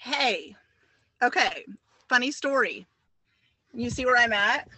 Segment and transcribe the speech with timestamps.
[0.00, 0.54] Hey,
[1.20, 1.64] okay,
[2.08, 2.86] funny story.
[3.74, 4.68] You see where I'm at?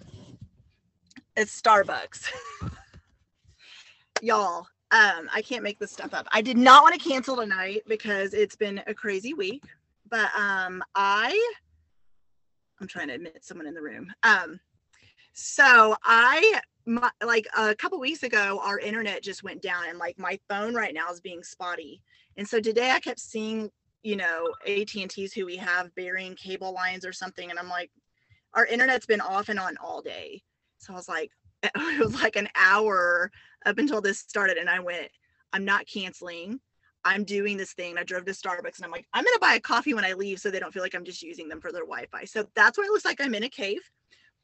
[1.37, 2.31] It's Starbucks.
[4.23, 6.27] Y'all, um, I can't make this stuff up.
[6.33, 9.63] I did not want to cancel tonight because it's been a crazy week,
[10.09, 11.39] but um, I,
[12.81, 14.11] I'm trying to admit someone in the room.
[14.23, 14.59] Um,
[15.35, 20.19] so I, my, like a couple weeks ago, our internet just went down, and like
[20.19, 22.01] my phone right now is being spotty.
[22.39, 23.71] And so today I kept seeing,
[24.03, 27.91] you know, AT&T's who we have burying cable lines or something, and I'm like,
[28.55, 30.43] our internet's been off and on all day.
[30.79, 31.31] So I was like,
[31.63, 33.31] it was like an hour
[33.67, 35.09] up until this started, and I went,
[35.53, 36.61] I'm not canceling.
[37.05, 37.97] I'm doing this thing.
[37.97, 40.39] I drove to Starbucks and I'm like, I'm gonna buy a coffee when I leave
[40.39, 42.25] so they don't feel like I'm just using them for their Wi-Fi.
[42.27, 43.81] So that's why it looks like I'm in a cave,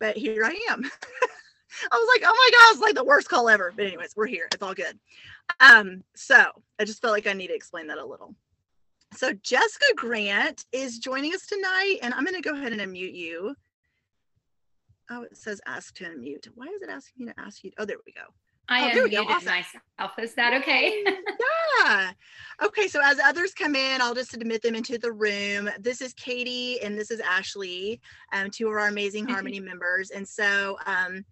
[0.01, 0.83] but here I am.
[1.93, 3.73] I was like, oh my god, it's like the worst call ever.
[3.77, 4.49] But anyways, we're here.
[4.53, 4.99] It's all good.
[5.61, 6.47] Um, so
[6.79, 8.34] I just felt like I need to explain that a little.
[9.15, 13.55] So Jessica Grant is joining us tonight, and I'm gonna go ahead and unmute you.
[15.11, 16.49] Oh, it says ask to unmute.
[16.55, 17.71] Why is it asking me to ask you?
[17.79, 18.23] Oh, there we go.
[18.69, 19.23] I Oh, there we go.
[19.23, 19.47] Awesome.
[19.47, 20.19] myself.
[20.19, 21.05] Is that okay?
[21.84, 22.11] yeah.
[22.62, 22.89] Okay.
[22.89, 25.71] So as others come in, I'll just admit them into the room.
[25.79, 28.01] This is Katie and this is Ashley,
[28.33, 30.11] um, two of our amazing Harmony members.
[30.11, 31.25] And so um,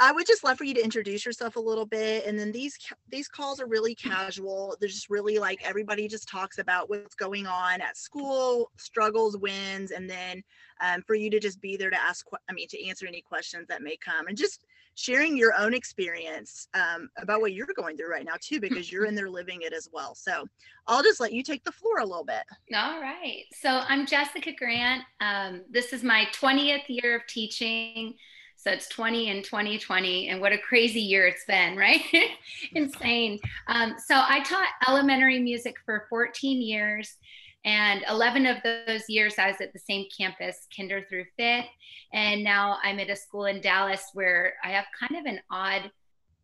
[0.00, 2.24] I would just love for you to introduce yourself a little bit.
[2.26, 4.76] And then these these calls are really casual.
[4.78, 9.90] They're just really like everybody just talks about what's going on at school, struggles, wins,
[9.90, 10.42] and then
[10.80, 13.66] um, for you to just be there to ask, I mean, to answer any questions
[13.68, 14.64] that may come, and just
[14.94, 19.06] sharing your own experience um, about what you're going through right now too, because you're
[19.06, 20.14] in there living it as well.
[20.14, 20.46] So
[20.86, 22.42] I'll just let you take the floor a little bit.
[22.74, 23.44] All right.
[23.52, 25.02] So I'm Jessica Grant.
[25.20, 28.14] Um, this is my 20th year of teaching.
[28.58, 32.02] So it's 20 and 2020, and what a crazy year it's been, right?
[32.72, 33.38] Insane.
[33.68, 37.18] Um, so I taught elementary music for 14 years,
[37.64, 41.68] and 11 of those years I was at the same campus, kinder through fifth.
[42.12, 45.92] And now I'm at a school in Dallas where I have kind of an odd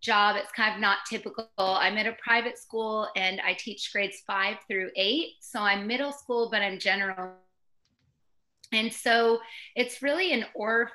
[0.01, 0.37] job.
[0.37, 1.49] It's kind of not typical.
[1.59, 5.33] I'm at a private school and I teach grades five through eight.
[5.41, 7.33] So I'm middle school, but I'm general.
[8.73, 9.41] And so
[9.75, 10.89] it's really an Orff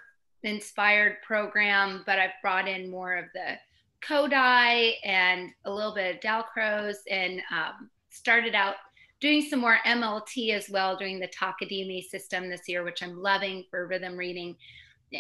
[0.43, 3.57] inspired program, but I've brought in more of the
[4.01, 8.75] Kodaly and a little bit of Dalcroze and um, started out
[9.19, 13.65] doing some more MLT as well, doing the Takadimi system this year, which I'm loving
[13.69, 14.55] for rhythm reading.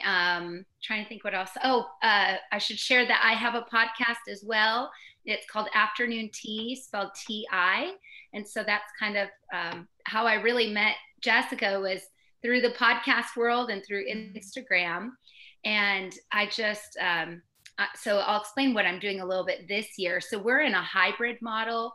[0.05, 1.49] Um, trying to think what else.
[1.63, 4.91] Oh, uh, I should share that I have a podcast as well.
[5.25, 7.93] It's called Afternoon Tea, spelled T I.
[8.33, 12.01] And so that's kind of um, how I really met Jessica was
[12.41, 15.09] through the podcast world and through Instagram.
[15.65, 17.41] And I just, um,
[17.77, 20.21] uh, so I'll explain what I'm doing a little bit this year.
[20.21, 21.93] So we're in a hybrid model.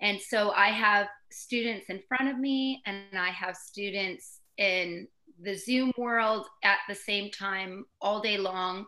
[0.00, 5.06] And so I have students in front of me and I have students in
[5.42, 8.86] the Zoom world at the same time all day long.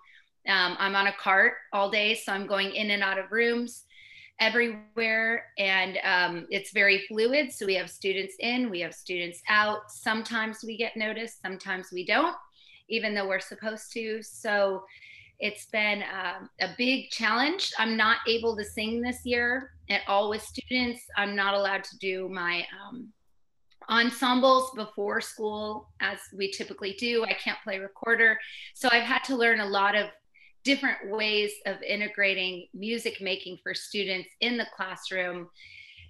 [0.49, 3.85] Um, I'm on a cart all day, so I'm going in and out of rooms
[4.41, 7.53] everywhere, and um, it's very fluid.
[7.53, 9.91] So we have students in, we have students out.
[9.91, 12.35] Sometimes we get noticed, sometimes we don't,
[12.89, 14.23] even though we're supposed to.
[14.23, 14.85] So
[15.39, 17.73] it's been um, a big challenge.
[17.79, 21.03] I'm not able to sing this year at all with students.
[21.17, 23.09] I'm not allowed to do my um,
[23.89, 27.25] ensembles before school as we typically do.
[27.25, 28.39] I can't play recorder.
[28.75, 30.07] So I've had to learn a lot of
[30.65, 35.49] different ways of integrating music making for students in the classroom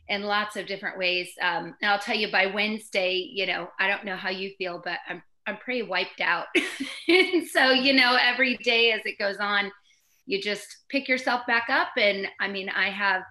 [0.08, 1.30] in lots of different ways.
[1.40, 4.80] Um, and I'll tell you by Wednesday, you know, I don't know how you feel,
[4.84, 6.46] but I'm I'm pretty wiped out.
[7.08, 9.72] and so, you know, every day as it goes on,
[10.26, 11.88] you just pick yourself back up.
[11.96, 13.22] And I mean, I have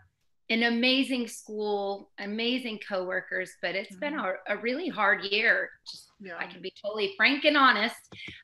[0.50, 5.70] an amazing school, amazing coworkers, but it's been a, a really hard year.
[5.90, 6.38] Just, Yeah.
[6.38, 7.96] I can be totally frank and honest.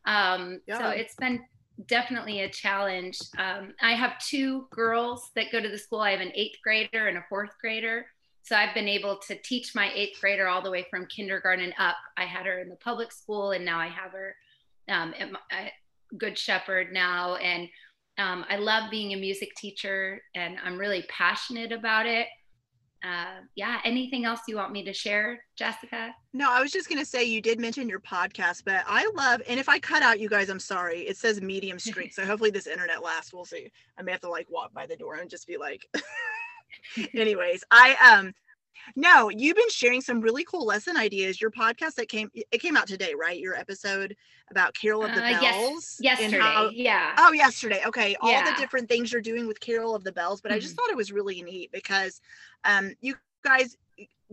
[0.06, 0.80] Um, Yeah.
[0.80, 1.42] So it's been
[1.86, 3.20] definitely a challenge.
[3.38, 6.00] Um, I have two girls that go to the school.
[6.00, 8.08] I have an eighth grader and a fourth grader.
[8.44, 11.98] So I've been able to teach my eighth grader all the way from kindergarten up.
[12.16, 14.36] I had her in the public school, and now I have her
[14.90, 15.74] um, at my, at
[16.18, 17.36] Good Shepherd now.
[17.36, 17.68] And
[18.18, 22.28] um, I love being a music teacher, and I'm really passionate about it.
[23.08, 23.80] Uh, yeah.
[23.86, 26.14] Anything else you want me to share, Jessica?
[26.34, 29.60] No, I was just gonna say you did mention your podcast, but I love and
[29.60, 31.02] if I cut out you guys, I'm sorry.
[31.02, 33.34] It says medium strength, so hopefully this internet lasts.
[33.34, 33.72] We'll see.
[33.98, 35.86] I may have to like walk by the door and just be like.
[37.14, 38.34] Anyways, I um,
[38.96, 41.40] no, you've been sharing some really cool lesson ideas.
[41.42, 43.40] Your podcast that came it came out today, right?
[43.40, 44.16] Your episode
[44.52, 45.98] about Carol of the Uh, Bells.
[46.00, 46.40] yes, and yesterday.
[46.44, 47.16] how- yeah.
[47.18, 47.82] Oh, yesterday.
[47.86, 48.16] Okay.
[48.22, 50.90] All the different things you're doing with Carol of the Bells, but I just thought
[50.90, 52.22] it was really neat because
[52.66, 53.78] um you guys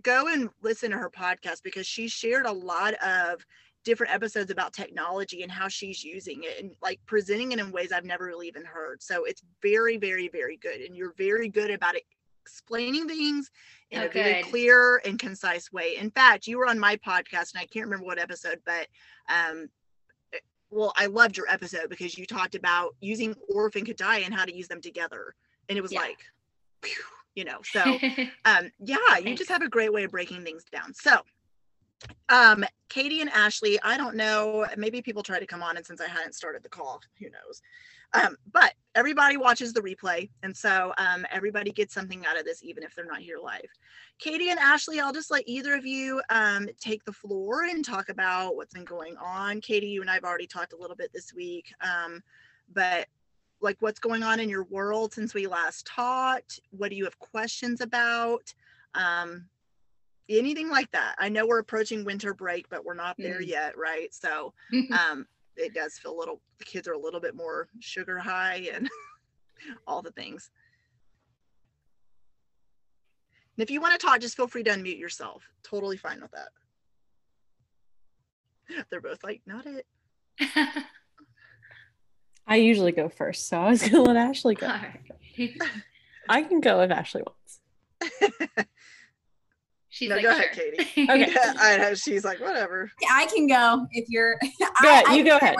[0.03, 3.45] go and listen to her podcast because she shared a lot of
[3.85, 7.93] different episodes about technology and how she's using it and like presenting it in ways
[7.93, 9.03] I've never really even heard.
[9.03, 10.81] So it's very, very, very good.
[10.81, 12.05] And you're very good about it
[12.45, 13.51] explaining things
[13.91, 14.51] in oh, a very good.
[14.51, 15.97] clear and concise way.
[15.97, 18.87] In fact, you were on my podcast and I can't remember what episode, but
[19.31, 19.69] um
[20.35, 20.39] eh,
[20.71, 24.45] well, I loved your episode because you talked about using Orff and Kodaly and how
[24.45, 25.35] to use them together.
[25.69, 26.01] And it was yeah.
[26.01, 26.19] like,
[26.83, 26.93] whew,
[27.35, 27.83] you know, so
[28.45, 30.93] um yeah, you just have a great way of breaking things down.
[30.93, 31.21] So
[32.29, 36.01] um katie and ashley i don't know maybe people try to come on and since
[36.03, 37.63] i hadn't started the call who knows
[38.15, 42.63] um but everybody watches the replay and so um everybody gets something out of this
[42.63, 43.69] even if they're not here live
[44.19, 48.09] katie and ashley i'll just let either of you um take the floor and talk
[48.09, 51.35] about what's been going on katie you and i've already talked a little bit this
[51.35, 52.23] week um
[52.73, 53.07] but
[53.61, 57.19] like what's going on in your world since we last talked what do you have
[57.19, 58.53] questions about
[58.95, 59.47] um
[60.29, 61.15] anything like that.
[61.19, 63.47] I know we're approaching winter break, but we're not there mm.
[63.47, 64.13] yet, right?
[64.15, 64.53] So
[64.93, 65.27] um,
[65.57, 68.89] it does feel a little, the kids are a little bit more sugar high and
[69.87, 70.51] all the things.
[73.57, 75.49] And if you want to talk, just feel free to unmute yourself.
[75.63, 76.49] Totally fine with that.
[78.91, 79.87] They're both like, not it.
[82.47, 84.67] I usually go first, so I was gonna let Ashley go.
[86.29, 87.61] I can go if Ashley wants.
[89.95, 90.41] She's no, like, go sure.
[90.41, 91.03] ahead, Katie.
[91.09, 91.33] okay.
[91.33, 91.95] Yeah, I know.
[91.95, 92.91] She's like, whatever.
[93.09, 94.37] I can go if you're.
[94.59, 95.17] Go I, ahead.
[95.17, 95.57] You I, go ahead.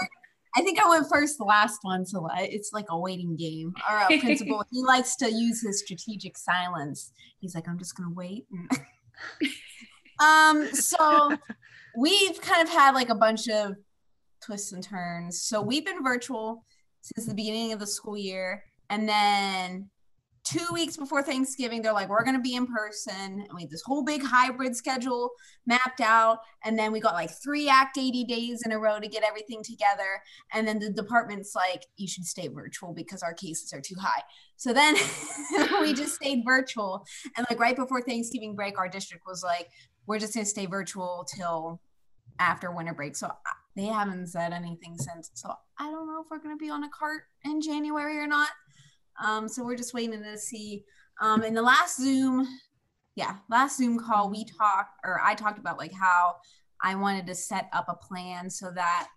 [0.57, 3.73] I think I went first the last one, so it's like a waiting game.
[3.89, 7.13] Our uh, principal, he likes to use his strategic silence.
[7.39, 8.47] He's like, I'm just gonna wait.
[10.21, 11.37] um, so
[11.97, 13.75] we've kind of had like a bunch of
[14.45, 15.43] twists and turns.
[15.43, 16.65] So we've been virtual
[17.03, 19.91] since the beginning of the school year, and then
[20.45, 23.15] two weeks before Thanksgiving, they're like, we're going to be in person.
[23.15, 25.31] And we had this whole big hybrid schedule
[25.67, 26.39] mapped out.
[26.65, 29.63] And then we got like three Act 80 days in a row to get everything
[29.63, 30.23] together.
[30.53, 34.23] And then the department's like, you should stay virtual because our cases are too high.
[34.57, 34.95] So then
[35.81, 37.05] we just stayed virtual.
[37.37, 39.71] And like right before Thanksgiving break, our district was like,
[40.07, 41.81] we're just going to stay virtual till
[42.39, 43.17] after winter break.
[43.17, 43.33] So uh,
[43.77, 45.31] they haven't said anything since.
[45.35, 48.27] So I don't know if we're going to be on a cart in January or
[48.27, 48.49] not.
[49.23, 50.85] Um, so we're just waiting to see.
[51.21, 52.47] Um, in the last Zoom,
[53.15, 56.37] yeah, last Zoom call, we talked, or I talked about like how
[56.83, 59.09] I wanted to set up a plan so that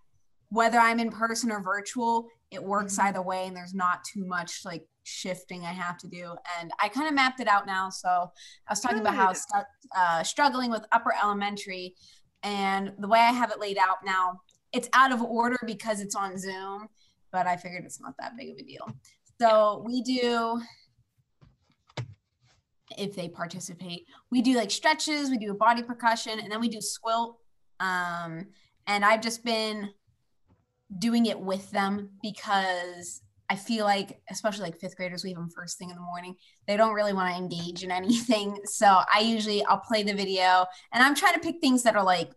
[0.50, 3.08] whether I'm in person or virtual, it works mm-hmm.
[3.08, 6.36] either way, and there's not too much like shifting I have to do.
[6.60, 7.90] And I kind of mapped it out now.
[7.90, 9.08] So I was talking Good.
[9.08, 11.96] about how stu- uh, struggling with upper elementary,
[12.44, 14.42] and the way I have it laid out now,
[14.72, 16.88] it's out of order because it's on Zoom,
[17.32, 18.88] but I figured it's not that big of a deal.
[19.40, 20.62] So we do,
[22.98, 26.70] if they participate, we do like stretches, we do a body percussion, and then we
[26.70, 27.36] do squilt.
[27.80, 28.48] Um,
[28.88, 29.90] and I've just been
[30.98, 35.50] doing it with them because I feel like, especially like fifth graders, we have them
[35.56, 36.36] first thing in the morning.
[36.68, 38.60] They don't really want to engage in anything.
[38.66, 42.04] So I usually I'll play the video and I'm trying to pick things that are
[42.04, 42.32] like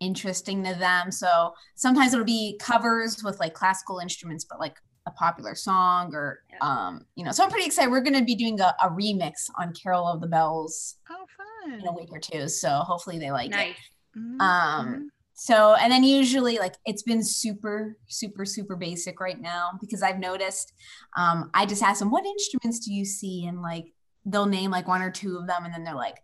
[0.00, 1.10] interesting to them.
[1.10, 6.40] So sometimes it'll be covers with like classical instruments, but like a popular song or
[6.50, 6.58] yeah.
[6.60, 9.48] um you know so i'm pretty excited we're going to be doing a, a, remix
[9.58, 13.30] on carol of the bells oh fun in a week or two so hopefully they
[13.30, 13.70] like nice.
[13.70, 14.40] it mm-hmm.
[14.40, 20.02] um so and then usually like it's been super super super basic right now because
[20.02, 20.72] i've noticed
[21.16, 23.92] um i just ask them what instruments do you see and like
[24.24, 26.16] they'll name like one or two of them and then they're like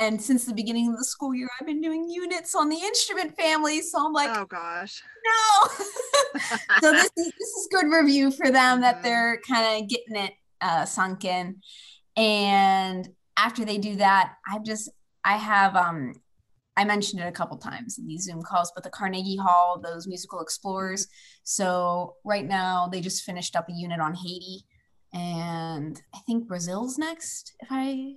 [0.00, 3.36] and since the beginning of the school year, I've been doing units on the instrument
[3.36, 3.80] family.
[3.80, 6.40] So I'm like, oh gosh, no.
[6.80, 10.32] so this is this is good review for them that they're kind of getting it
[10.60, 11.56] uh, sunk in.
[12.16, 14.90] And after they do that, I've just
[15.24, 16.14] I have um
[16.76, 20.08] I mentioned it a couple times in these Zoom calls, but the Carnegie Hall, those
[20.08, 21.06] musical explorers.
[21.44, 24.64] So right now they just finished up a unit on Haiti,
[25.12, 27.54] and I think Brazil's next.
[27.60, 28.14] If I,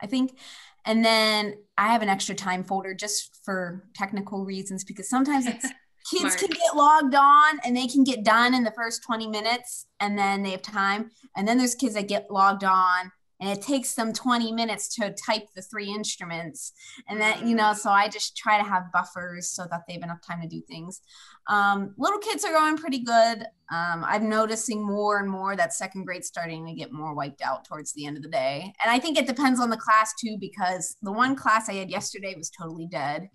[0.00, 0.38] I think,
[0.86, 5.66] and then I have an extra time folder just for technical reasons because sometimes it's
[6.10, 9.86] kids can get logged on and they can get done in the first 20 minutes
[10.00, 11.10] and then they have time.
[11.36, 15.14] And then there's kids that get logged on and it takes them 20 minutes to
[15.14, 16.72] type the three instruments.
[17.08, 20.02] And then you know so i just try to have buffers so that they have
[20.02, 21.00] enough time to do things.
[21.48, 23.46] Um, little kids are going pretty good.
[23.72, 27.64] Um, i'm noticing more and more that second grade starting to get more wiped out
[27.64, 28.72] towards the end of the day.
[28.82, 31.90] And i think it depends on the class too because the one class i had
[31.90, 33.28] yesterday was totally dead.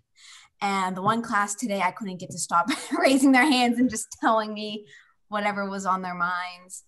[0.61, 2.67] And the one class today i couldn't get to stop
[2.99, 4.85] raising their hands and just telling me
[5.27, 6.83] whatever was on their minds.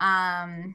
[0.00, 0.74] Um,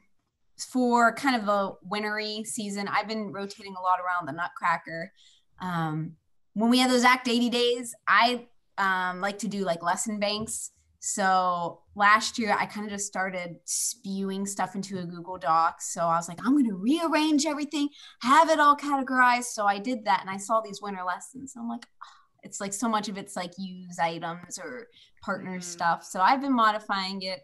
[0.64, 5.12] for kind of a wintry season, I've been rotating a lot around the Nutcracker.
[5.60, 6.12] Um,
[6.54, 8.46] when we have those Act 80 days, I
[8.78, 10.72] um, like to do like lesson banks.
[11.00, 15.80] So last year, I kind of just started spewing stuff into a Google Doc.
[15.80, 17.88] So I was like, I'm going to rearrange everything,
[18.20, 19.44] have it all categorized.
[19.44, 21.54] So I did that, and I saw these winter lessons.
[21.56, 24.88] I'm like, oh, it's like so much of it's like use items or
[25.22, 25.60] partner mm-hmm.
[25.60, 26.04] stuff.
[26.04, 27.40] So I've been modifying it.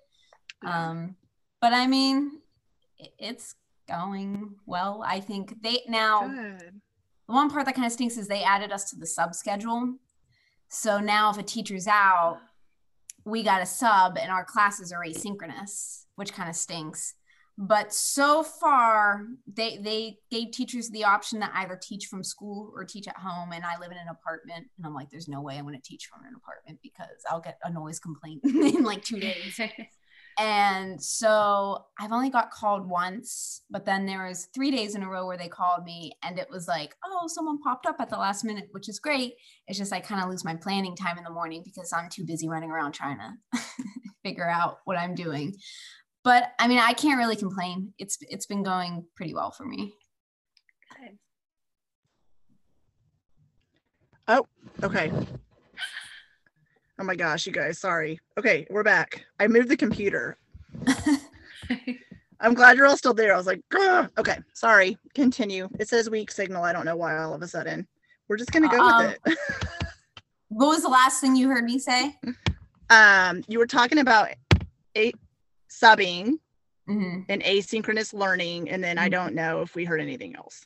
[0.65, 1.17] Um,
[1.61, 2.41] but I mean,
[3.19, 3.55] it's
[3.89, 5.03] going well.
[5.07, 6.29] I think they now.
[6.29, 6.81] Good.
[7.29, 9.97] The one part that kind of stinks is they added us to the sub schedule.
[10.69, 12.39] So now if a teacher's out,
[13.25, 17.15] we got a sub and our classes are asynchronous, which kind of stinks.
[17.59, 22.85] But so far, they they gave teachers the option to either teach from school or
[22.85, 23.53] teach at home.
[23.53, 25.81] And I live in an apartment, and I'm like, there's no way I'm going to
[25.81, 29.59] teach from an apartment because I'll get a noise complaint in like two days.
[30.39, 35.09] And so I've only got called once, but then there was three days in a
[35.09, 38.19] row where they called me and it was like, oh, someone popped up at the
[38.19, 39.35] last minute, which is great.
[39.67, 42.25] It's just I kind of lose my planning time in the morning because I'm too
[42.25, 43.61] busy running around trying to
[44.23, 45.55] figure out what I'm doing.
[46.23, 47.95] But I mean, I can't really complain.
[47.99, 49.95] It's it's been going pretty well for me.
[54.29, 54.47] Oh,
[54.83, 55.13] okay.
[56.99, 58.19] Oh my gosh, you guys, sorry.
[58.39, 59.27] Okay, we're back.
[59.39, 60.39] I moved the computer.
[62.41, 63.35] I'm glad you're all still there.
[63.35, 64.09] I was like, Grr!
[64.17, 64.97] okay, sorry.
[65.15, 65.69] Continue.
[65.79, 66.65] It says weak signal.
[66.65, 67.87] I don't know why all of a sudden.
[68.29, 69.39] We're just gonna go um, with it.
[70.49, 72.17] what was the last thing you heard me say?
[72.89, 74.31] Um, you were talking about
[74.97, 75.13] a
[75.71, 76.39] subbing
[76.89, 77.21] mm-hmm.
[77.29, 79.05] and asynchronous learning, and then mm-hmm.
[79.05, 80.65] I don't know if we heard anything else.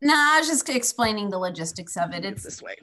[0.00, 2.24] No, I was just explaining the logistics of it.
[2.24, 2.76] It's this way.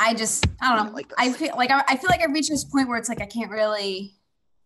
[0.00, 0.92] I just I don't know.
[0.92, 3.20] Like I feel like I, I feel like I've reached this point where it's like
[3.20, 4.14] I can't really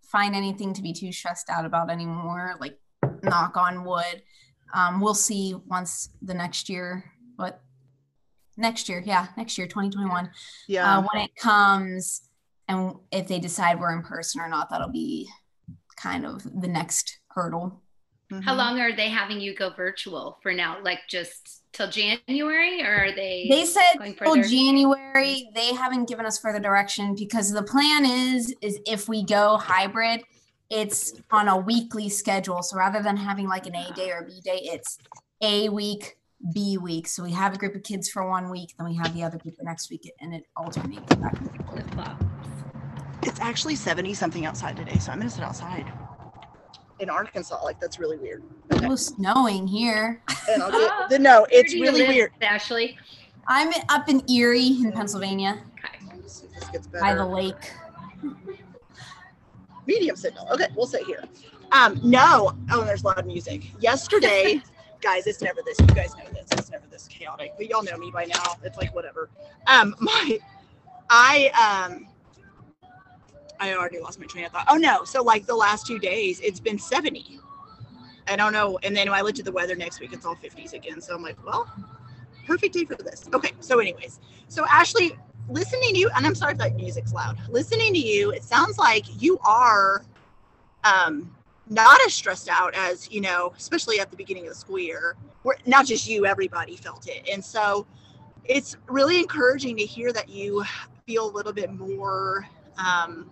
[0.02, 2.54] find anything to be too stressed out about anymore.
[2.60, 2.78] Like
[3.22, 4.22] knock on wood.
[4.72, 7.04] Um, we'll see once the next year,
[7.36, 7.60] but
[8.56, 10.30] next year, yeah, next year, 2021.
[10.68, 10.98] Yeah.
[10.98, 12.28] Uh, when it comes
[12.68, 15.28] and if they decide we're in person or not, that'll be
[15.96, 17.82] kind of the next hurdle.
[18.34, 18.42] Mm-hmm.
[18.42, 20.78] How long are they having you go virtual for now?
[20.82, 25.48] Like just till January or are they They said till January.
[25.54, 30.22] They haven't given us further direction because the plan is is if we go hybrid,
[30.68, 32.62] it's on a weekly schedule.
[32.62, 34.98] So rather than having like an A day or B day, it's
[35.40, 36.16] A week,
[36.52, 37.06] B week.
[37.06, 39.38] So we have a group of kids for one week, then we have the other
[39.38, 42.16] group the next week, and it alternates back and forth.
[43.22, 45.90] It's actually 70 something outside today, so I'm gonna sit outside
[47.04, 47.62] in Arkansas.
[47.62, 48.42] Like that's really weird.
[48.72, 48.84] Okay.
[48.84, 50.20] It was snowing here.
[50.48, 52.32] And I'll get, the, no, it's really live, weird.
[52.42, 52.98] Ashley,
[53.46, 56.80] I'm up in Erie, in Pennsylvania, okay.
[57.00, 57.72] by the lake.
[59.86, 60.48] Medium signal.
[60.50, 61.22] Okay, we'll sit here.
[61.72, 62.54] Um, no.
[62.70, 63.64] Oh, there's loud music.
[63.80, 64.62] Yesterday,
[65.02, 65.78] guys, it's never this.
[65.78, 66.46] You guys know this.
[66.52, 67.52] It's never this chaotic.
[67.58, 68.56] But y'all know me by now.
[68.62, 69.28] It's like whatever.
[69.66, 70.38] Um, my,
[71.10, 72.06] I um
[73.60, 74.66] I already lost my train of thought.
[74.68, 75.04] Oh no.
[75.04, 77.40] So like the last two days, it's been 70.
[78.26, 78.78] I don't know.
[78.82, 81.00] And then I looked at the weather next week, it's all 50s again.
[81.00, 81.68] So I'm like, well,
[82.46, 83.28] perfect day for this.
[83.32, 83.52] Okay.
[83.60, 85.16] So, anyways, so Ashley,
[85.48, 87.38] listening to you, and I'm sorry if that music's loud.
[87.48, 90.02] Listening to you, it sounds like you are
[90.84, 91.30] um
[91.70, 95.16] not as stressed out as, you know, especially at the beginning of the school year.
[95.42, 97.28] Where not just you, everybody felt it.
[97.30, 97.86] And so
[98.44, 100.64] it's really encouraging to hear that you
[101.06, 102.46] feel a little bit more
[102.78, 103.30] um,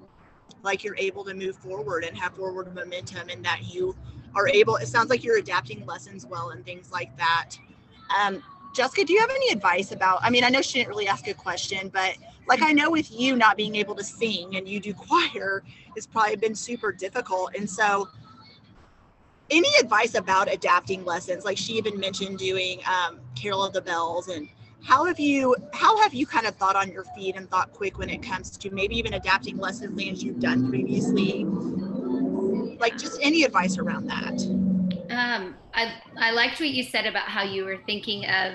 [0.62, 3.96] like you're able to move forward and have forward momentum and that you
[4.34, 7.50] are able it sounds like you're adapting lessons well and things like that.
[8.20, 8.42] Um,
[8.74, 11.28] jessica do you have any advice about i mean i know she didn't really ask
[11.28, 12.16] a question but
[12.48, 15.62] like i know with you not being able to sing and you do choir
[15.96, 17.54] it's probably been super difficult.
[17.56, 18.08] And so
[19.50, 21.44] any advice about adapting lessons?
[21.44, 24.48] Like she even mentioned doing um, carol of the bells and
[24.84, 27.98] how have you how have you kind of thought on your feet and thought quick
[27.98, 31.44] when it comes to maybe even adapting lesson plans you've done previously?
[32.78, 34.42] Like just any advice around that?
[35.10, 38.54] Um, I, I liked what you said about how you were thinking of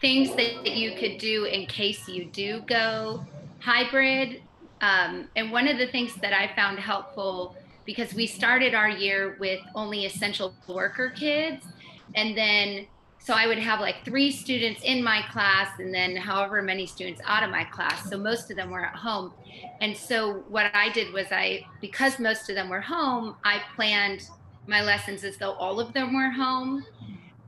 [0.00, 3.24] things that you could do in case you do go
[3.58, 4.42] hybrid.
[4.80, 9.36] Um, and one of the things that i found helpful because we started our year
[9.40, 11.66] with only essential worker kids
[12.14, 12.86] and then
[13.28, 17.20] so I would have like three students in my class and then however many students
[17.26, 18.08] out of my class.
[18.08, 19.34] So most of them were at home.
[19.82, 24.30] And so what I did was I, because most of them were home, I planned
[24.66, 26.86] my lessons as though all of them were home.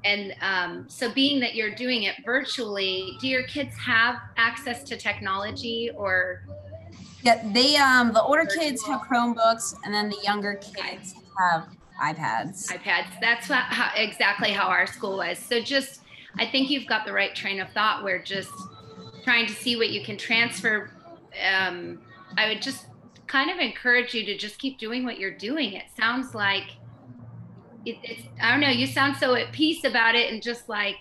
[0.05, 4.99] And um, so being that you're doing it virtually, do your kids have access to
[4.99, 6.43] technology or?
[7.23, 11.69] Yeah, they, um, the older kids have Chromebooks and then the younger kids have
[12.01, 12.69] iPads.
[12.69, 13.21] iPads.
[13.21, 15.39] That's what, how, exactly how our school was.
[15.39, 16.01] So just,
[16.39, 18.03] I think you've got the right train of thought.
[18.03, 18.51] Where just
[19.25, 20.91] trying to see what you can transfer.
[21.53, 22.01] Um,
[22.37, 22.87] I would just
[23.27, 25.75] kind of encourage you to just keep doing what you're doing.
[25.75, 26.77] It sounds like
[27.87, 28.23] it, it's.
[28.43, 28.69] I don't know.
[28.69, 30.97] You sound so at peace about it, and just like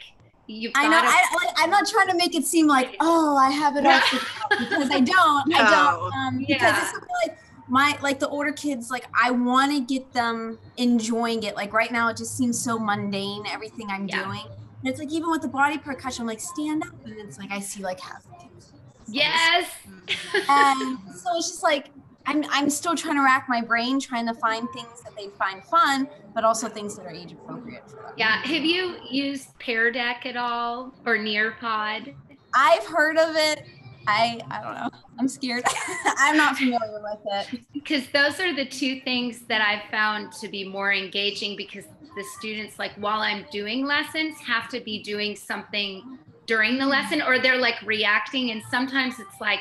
[0.48, 0.72] you've.
[0.76, 1.00] I know.
[1.02, 4.02] I, like, I'm not trying to make it seem like oh I have it all
[4.50, 5.48] because I don't.
[5.48, 5.58] No.
[5.58, 6.14] I don't.
[6.14, 6.90] Um, because yeah.
[6.90, 7.38] it's like
[7.70, 11.56] my like the older kids like i want to get them enjoying it.
[11.56, 14.24] Like right now it just seems so mundane everything i'm yeah.
[14.24, 14.44] doing.
[14.80, 17.52] And it's like even with the body percussion i'm like stand up and it's like
[17.52, 18.74] i see like half the kids.
[19.08, 19.72] Yes.
[19.88, 20.52] Mm-hmm.
[20.52, 21.90] And so it's just like
[22.26, 25.64] I'm, I'm still trying to rack my brain trying to find things that they find
[25.64, 28.14] fun but also things that are age appropriate for them.
[28.18, 28.42] Yeah.
[28.44, 32.16] Have you used pear deck at all or nearpod
[32.56, 33.64] i've heard of it
[34.10, 34.90] I I don't know.
[35.20, 35.64] I'm scared.
[36.18, 37.62] I'm not familiar with it.
[37.74, 41.86] Because those are the two things that I've found to be more engaging because
[42.16, 47.22] the students like while I'm doing lessons have to be doing something during the lesson
[47.22, 49.60] or they're like reacting and sometimes it's like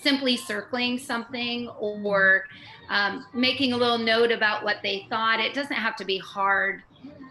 [0.00, 2.44] simply circling something or
[2.88, 5.40] um, making a little note about what they thought.
[5.40, 6.82] It doesn't have to be hard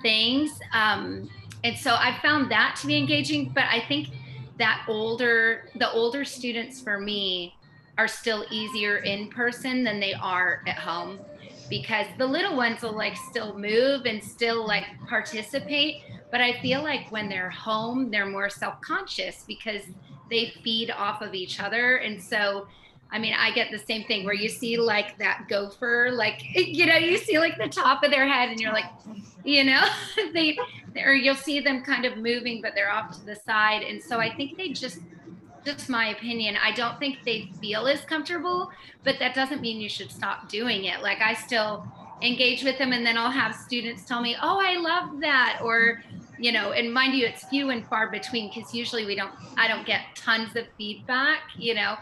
[0.02, 0.60] things.
[0.74, 1.30] Um,
[1.64, 4.10] and so I found that to be engaging, but I think
[4.58, 7.56] that older the older students for me
[7.98, 11.20] are still easier in person than they are at home
[11.70, 16.04] because the little ones will like still move and still like participate.
[16.32, 19.84] But i feel like when they're home they're more self-conscious because
[20.30, 21.98] they feed off of each other.
[21.98, 22.68] And so
[23.12, 26.86] I mean, I get the same thing where you see like that gopher, like, you
[26.86, 28.86] know, you see like the top of their head and you're like,
[29.44, 29.86] you know,
[30.34, 30.58] they,
[31.04, 33.84] or you'll see them kind of moving, but they're off to the side.
[33.84, 35.00] And so I think they just,
[35.64, 38.72] just my opinion, I don't think they feel as comfortable,
[39.04, 41.02] but that doesn't mean you should stop doing it.
[41.02, 41.88] Like I still
[42.22, 45.60] engage with them and then I'll have students tell me, oh, I love that.
[45.64, 46.04] Or,
[46.40, 49.68] you know, and mind you, it's few and far between because usually we don't, I
[49.68, 51.96] don't get tons of feedback, you know.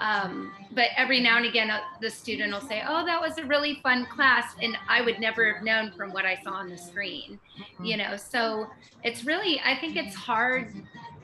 [0.00, 3.44] Um, but every now and again, uh, the student will say, "Oh, that was a
[3.44, 6.78] really fun class," and I would never have known from what I saw on the
[6.78, 7.38] screen,
[7.82, 8.16] you know.
[8.16, 8.68] So
[9.04, 10.72] it's really, I think it's hard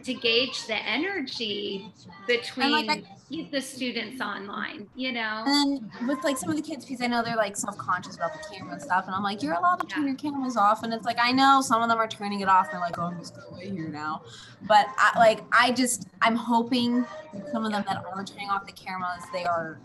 [0.04, 1.92] to gauge the energy
[2.26, 3.04] between like
[3.50, 5.42] the students online, you know.
[5.46, 8.38] And with like some of the kids, because I know they're like self-conscious about the
[8.48, 11.04] camera and stuff, and I'm like, you're allowed to turn your cameras off, and it's
[11.04, 12.66] like I know some of them are turning it off.
[12.66, 14.22] And they're like, oh, I'm just gonna lay here now,
[14.66, 17.04] but I, like I just I'm hoping
[17.52, 19.78] some of them that are turning off the cameras, they are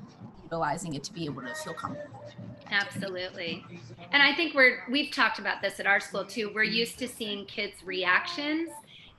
[0.43, 2.23] utilizing it to be able to feel comfortable.
[2.71, 3.65] Absolutely.
[4.11, 6.51] And I think we're we've talked about this at our school too.
[6.53, 8.69] We're used to seeing kids' reactions,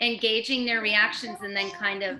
[0.00, 2.18] engaging their reactions and then kind of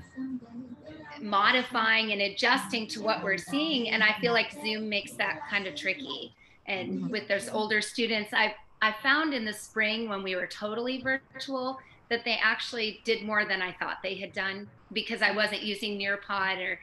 [1.21, 3.91] modifying and adjusting to what we're seeing.
[3.91, 6.35] And I feel like Zoom makes that kind of tricky.
[6.67, 7.09] And mm-hmm.
[7.11, 11.79] with those older students, I I found in the spring when we were totally virtual
[12.11, 15.99] that they actually did more than I thought they had done because I wasn't using
[15.99, 16.79] Nearpod or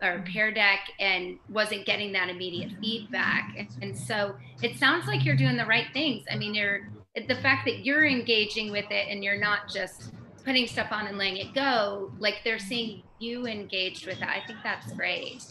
[0.00, 0.32] or mm-hmm.
[0.32, 3.54] Pear Deck and wasn't getting that immediate feedback.
[3.58, 6.24] And, and so it sounds like you're doing the right things.
[6.30, 6.88] I mean, you're
[7.26, 10.12] the fact that you're engaging with it and you're not just
[10.48, 14.26] putting stuff on and letting it go, like they're seeing you engaged with it.
[14.26, 15.44] I think that's great.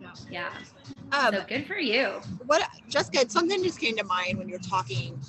[0.00, 0.14] Yeah.
[0.30, 0.50] yeah.
[1.12, 2.22] Um, so good for you.
[2.46, 5.20] What Jessica, something just came to mind when you're talking.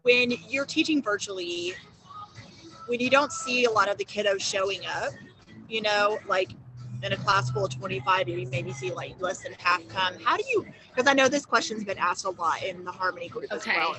[0.00, 1.74] When you're teaching virtually,
[2.86, 5.12] when you don't see a lot of the kiddos showing up,
[5.68, 6.52] you know, like
[7.02, 10.14] in a class full of 25, you maybe see like less than half come.
[10.24, 10.64] How do you?
[10.88, 13.72] Because I know this question's been asked a lot in the Harmony group okay.
[13.72, 13.96] as well.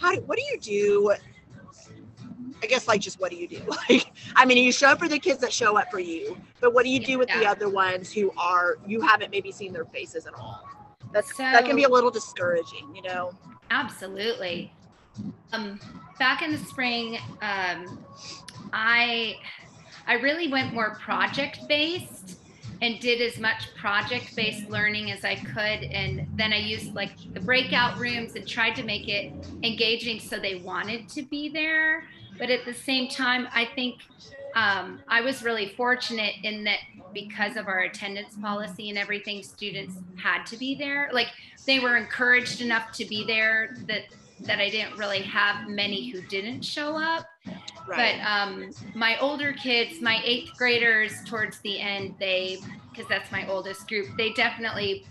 [0.00, 1.14] How do, what do you do
[2.62, 3.62] I guess like just what do you do?
[3.88, 6.74] Like, I mean, you show up for the kids that show up for you, but
[6.74, 7.40] what do you do with yeah.
[7.40, 10.68] the other ones who are you haven't maybe seen their faces at all?
[11.12, 13.32] That's so, that can be a little discouraging, you know.
[13.70, 14.72] Absolutely.
[15.52, 15.80] Um,
[16.18, 18.04] back in the spring, um,
[18.72, 19.36] I
[20.06, 22.38] I really went more project based
[22.80, 25.84] and did as much project based learning as I could.
[25.90, 30.38] And then I used like the breakout rooms and tried to make it engaging so
[30.38, 32.04] they wanted to be there.
[32.38, 34.00] But at the same time, I think
[34.54, 36.78] um, I was really fortunate in that
[37.12, 41.10] because of our attendance policy and everything, students had to be there.
[41.12, 41.28] Like
[41.66, 44.04] they were encouraged enough to be there that
[44.40, 47.26] that I didn't really have many who didn't show up.
[47.88, 48.20] Right.
[48.20, 52.58] But um, my older kids, my eighth graders, towards the end, they
[52.90, 55.06] because that's my oldest group, they definitely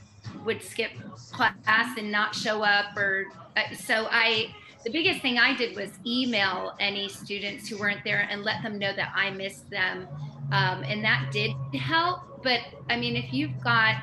[0.46, 0.92] would skip
[1.32, 5.92] class and not show up or uh, so I the biggest thing I did was
[6.06, 10.08] email any students who weren't there and let them know that I missed them.
[10.52, 12.44] Um, and that did help.
[12.44, 13.96] But I mean, if you've got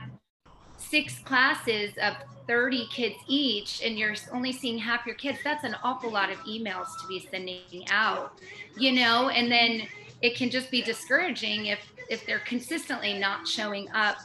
[0.76, 2.14] six classes of
[2.46, 6.38] 30 kids each and you're only seeing half your kids, that's an awful lot of
[6.40, 8.38] emails to be sending out,
[8.76, 9.82] you know, and then
[10.20, 14.16] it can just be discouraging if if they're consistently not showing up.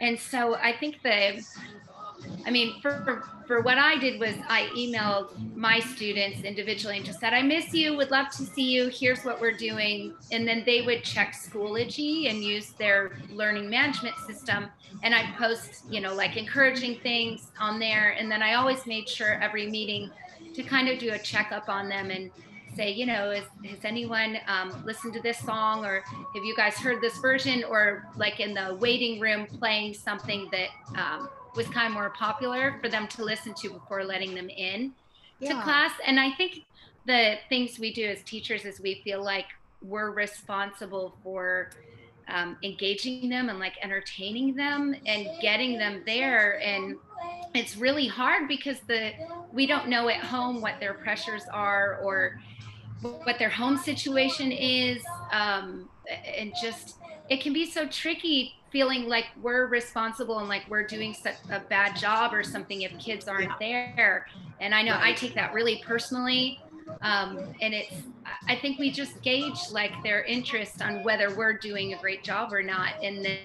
[0.00, 1.44] And so I think the
[2.46, 7.20] I mean, for, for what I did was I emailed my students individually and just
[7.20, 8.88] said, I miss you, would love to see you.
[8.88, 10.14] Here's what we're doing.
[10.32, 14.66] And then they would check Schoology and use their learning management system.
[15.02, 18.10] And I'd post, you know, like encouraging things on there.
[18.18, 20.10] And then I always made sure every meeting
[20.54, 22.30] to kind of do a checkup on them and
[22.74, 26.02] say, you know, is, has anyone um, listened to this song or
[26.34, 30.68] have you guys heard this version or like in the waiting room playing something that
[30.96, 34.92] um, was kind of more popular for them to listen to before letting them in
[35.38, 35.54] yeah.
[35.54, 35.92] to class.
[36.06, 36.64] And I think
[37.06, 39.46] the things we do as teachers is we feel like
[39.82, 41.70] we're responsible for
[42.28, 46.96] um, engaging them and like entertaining them and getting them there and
[47.54, 49.12] it's really hard because the
[49.52, 52.40] we don't know at home what their pressures are or
[53.02, 55.88] what their home situation is um,
[56.38, 56.96] and just
[57.28, 61.60] it can be so tricky feeling like we're responsible and like we're doing such a
[61.60, 63.54] bad job or something if kids aren't yeah.
[63.60, 64.26] there
[64.60, 65.04] and i know right.
[65.04, 66.60] i take that really personally
[67.02, 67.94] um, and it's
[68.48, 72.52] i think we just gauge like their interest on whether we're doing a great job
[72.52, 73.38] or not and then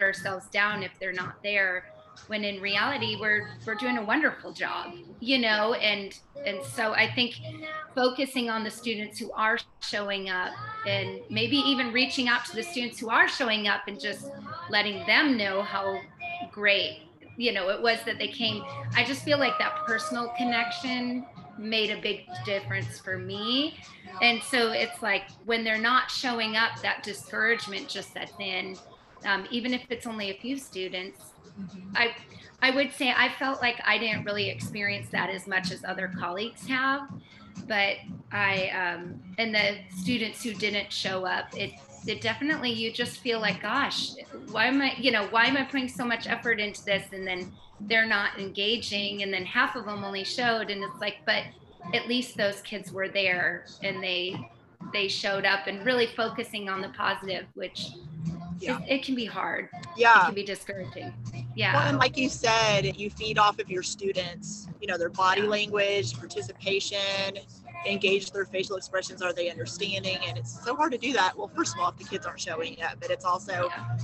[0.00, 1.84] ourselves down if they're not there
[2.26, 5.74] when in reality we're we're doing a wonderful job you know?
[5.74, 7.40] And and so i think
[7.94, 10.52] focusing on the students who are showing up
[10.86, 14.30] and maybe even reaching out to the students who are showing up and just
[14.70, 16.00] letting them know how
[16.50, 17.02] great
[17.36, 18.62] you know it was that they came
[18.96, 21.24] i just feel like that personal connection
[21.58, 23.78] made a big difference for me.
[24.20, 28.76] And so it's like when they're not showing up that discouragement just sets in
[29.24, 31.31] um, even if it's only a few students
[31.94, 32.14] I
[32.60, 36.12] I would say I felt like I didn't really experience that as much as other
[36.18, 37.08] colleagues have,
[37.66, 37.96] but
[38.30, 41.72] I um, and the students who didn't show up, it
[42.06, 44.12] it definitely you just feel like, gosh,
[44.50, 47.04] why am I you know why am I putting so much effort into this?
[47.12, 51.18] And then they're not engaging and then half of them only showed and it's like,
[51.26, 51.44] but
[51.94, 54.48] at least those kids were there and they
[54.92, 57.88] they showed up and really focusing on the positive, which
[58.62, 58.80] yeah.
[58.82, 59.68] it, it, can be hard.
[59.96, 60.22] Yeah.
[60.22, 61.12] It can be discouraging.
[61.54, 61.74] Yeah.
[61.74, 65.42] Well, and like you said, you feed off of your students, you know, their body
[65.42, 65.48] yeah.
[65.48, 67.38] language, participation,
[67.86, 69.22] engage their facial expressions.
[69.22, 70.18] Are they understanding?
[70.26, 71.36] And it's so hard to do that.
[71.36, 73.98] Well, first of all, if the kids aren't showing yet, but it's also, yeah.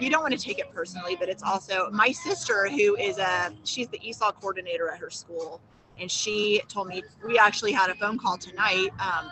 [0.00, 3.52] you don't want to take it personally, but it's also my sister who is a,
[3.64, 5.60] she's the ESOL coordinator at her school.
[5.98, 8.90] And she told me, we actually had a phone call tonight.
[8.98, 9.30] Um,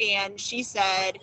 [0.00, 1.18] and she said,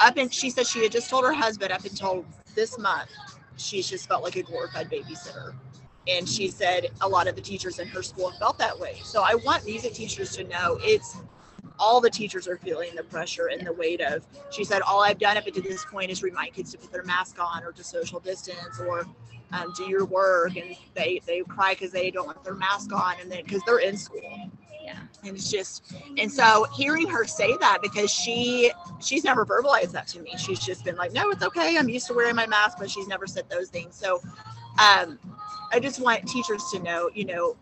[0.00, 2.24] up and she said she had just told her husband up until
[2.54, 3.10] this month
[3.56, 5.54] she's just felt like a glorified babysitter.
[6.08, 9.00] And she said a lot of the teachers in her school felt that way.
[9.02, 11.18] So i want music teachers to know it's
[11.78, 15.18] all the teachers are feeling the pressure and the weight of she said all i've
[15.18, 17.84] done up to this point is remind kids to put their mask on or to
[17.84, 19.04] social distance or
[19.52, 20.56] um, do your work.
[20.56, 23.78] And they they cry because they don't want their mask on and then because they're
[23.78, 24.50] in school
[24.86, 24.98] yeah.
[25.24, 28.70] And it's just and so hearing her say that because she
[29.00, 30.34] she's never verbalized that to me.
[30.38, 31.76] She's just been like no it's okay.
[31.76, 33.96] I'm used to wearing my mask but she's never said those things.
[33.96, 34.20] So
[34.78, 35.18] um
[35.72, 37.56] i just want teachers to know you know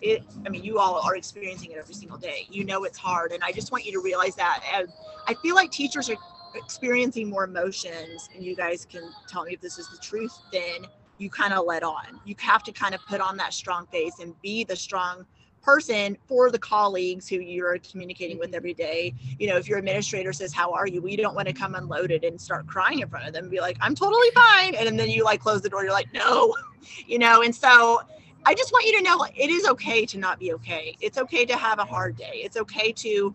[0.00, 2.46] it i mean you all are experiencing it every single day.
[2.50, 4.88] You know it's hard and i just want you to realize that and
[5.26, 6.16] i feel like teachers are
[6.54, 10.86] experiencing more emotions and you guys can tell me if this is the truth then
[11.18, 12.20] you kind of let on.
[12.24, 15.24] You have to kind of put on that strong face and be the strong
[15.62, 18.56] person for the colleagues who you're communicating with mm-hmm.
[18.56, 19.14] every day.
[19.38, 21.00] You know, if your administrator says, How are you?
[21.00, 23.60] We don't want to come unloaded and start crying in front of them and be
[23.60, 24.74] like, I'm totally fine.
[24.74, 26.54] And then you like close the door, you're like, No,
[27.06, 28.00] you know, and so
[28.44, 30.96] I just want you to know it is okay to not be okay.
[31.00, 32.42] It's okay to have a hard day.
[32.44, 33.34] It's okay to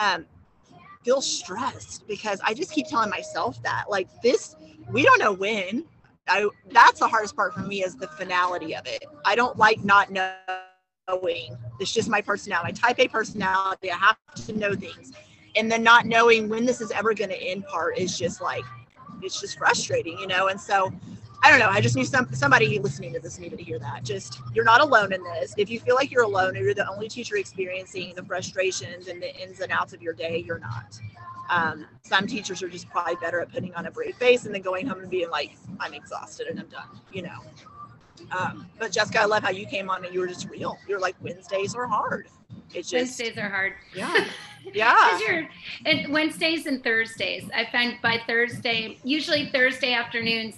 [0.00, 0.26] um,
[1.04, 4.56] feel stressed because I just keep telling myself that, like, this,
[4.90, 5.84] we don't know when.
[6.26, 9.04] I, that's the hardest part for me is the finality of it.
[9.24, 10.34] I don't like not knowing
[11.08, 11.56] knowing.
[11.80, 12.72] It's just my personality.
[12.72, 13.90] Type A personality.
[13.90, 14.16] I have
[14.46, 15.12] to know things.
[15.56, 18.64] And then not knowing when this is ever going to end part is just like,
[19.22, 20.48] it's just frustrating, you know?
[20.48, 20.92] And so
[21.42, 21.68] I don't know.
[21.68, 24.02] I just need some somebody listening to this needed to hear that.
[24.02, 25.54] Just you're not alone in this.
[25.56, 29.22] If you feel like you're alone or you're the only teacher experiencing the frustrations and
[29.22, 31.00] the ins and outs of your day, you're not.
[31.48, 34.62] Um, some teachers are just probably better at putting on a brave face and then
[34.62, 37.40] going home and being like, I'm exhausted and I'm done, you know.
[38.30, 40.78] Um, but Jessica, I love how you came on and you were just real.
[40.86, 42.28] You're like Wednesdays are hard.
[42.74, 43.74] It's just Wednesdays are hard.
[43.94, 44.26] Yeah.
[44.74, 45.18] Yeah.
[45.20, 45.48] you're,
[45.86, 47.48] and Wednesdays and Thursdays.
[47.54, 50.56] I find by Thursday, usually Thursday afternoons,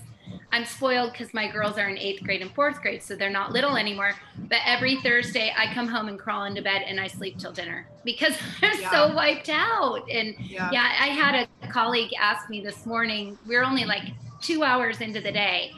[0.53, 3.53] I'm spoiled because my girls are in eighth grade and fourth grade, so they're not
[3.53, 4.15] little anymore.
[4.37, 7.87] but every Thursday I come home and crawl into bed and I sleep till dinner
[8.05, 8.91] because I'm yeah.
[8.91, 10.11] so wiped out.
[10.11, 10.71] And yeah.
[10.73, 15.21] yeah, I had a colleague ask me this morning, we're only like two hours into
[15.21, 15.73] the day.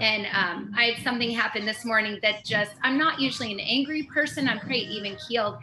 [0.00, 4.04] And um, I had something happen this morning that just, I'm not usually an angry
[4.04, 4.48] person.
[4.48, 5.56] I'm pretty even keeled.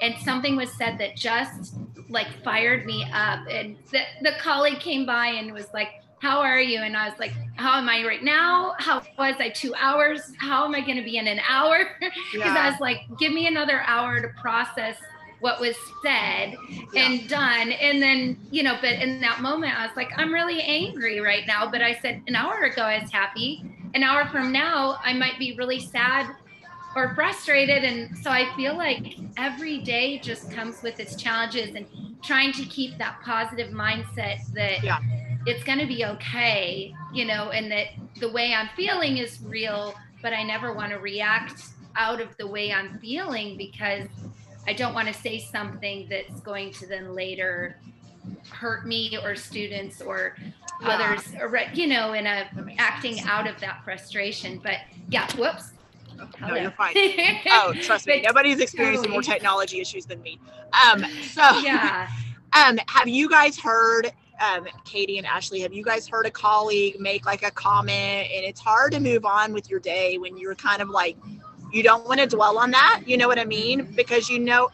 [0.00, 1.74] And something was said that just
[2.08, 3.40] like fired me up.
[3.50, 6.80] And the, the colleague came by and was like, how are you?
[6.80, 8.74] And I was like, how am I right now?
[8.78, 10.32] How was I two hours?
[10.38, 11.86] How am I going to be in an hour?
[12.32, 12.66] Because yeah.
[12.66, 14.96] I was like, give me another hour to process
[15.40, 16.56] what was said
[16.92, 17.06] yeah.
[17.06, 17.72] and done.
[17.72, 21.46] And then, you know, but in that moment, I was like, I'm really angry right
[21.46, 21.70] now.
[21.70, 23.64] But I said, an hour ago, I was happy.
[23.94, 26.34] An hour from now, I might be really sad
[26.94, 27.84] or frustrated.
[27.84, 31.86] And so I feel like every day just comes with its challenges and
[32.22, 34.82] trying to keep that positive mindset that.
[34.82, 34.98] Yeah
[35.46, 37.86] it's going to be okay, you know, and that
[38.18, 41.62] the way I'm feeling is real, but I never want to react
[41.94, 44.08] out of the way I'm feeling because
[44.66, 47.78] I don't want to say something that's going to then later
[48.50, 50.36] hurt me or students or
[50.80, 50.88] yeah.
[50.88, 52.48] others, or, you know, in a
[52.78, 53.28] acting sense.
[53.28, 54.60] out of that frustration.
[54.62, 55.72] But yeah, whoops.
[56.40, 56.94] No, you're fine.
[57.50, 59.12] oh, trust me, nobody's experiencing totally.
[59.12, 60.40] more technology issues than me.
[60.86, 62.08] Um, so yeah.
[62.52, 66.98] Um, have you guys heard um, Katie and Ashley, have you guys heard a colleague
[67.00, 68.28] make like a comment?
[68.32, 71.16] And it's hard to move on with your day when you're kind of like,
[71.76, 73.02] you don't want to dwell on that.
[73.06, 73.92] You know what I mean?
[73.94, 74.70] Because you know,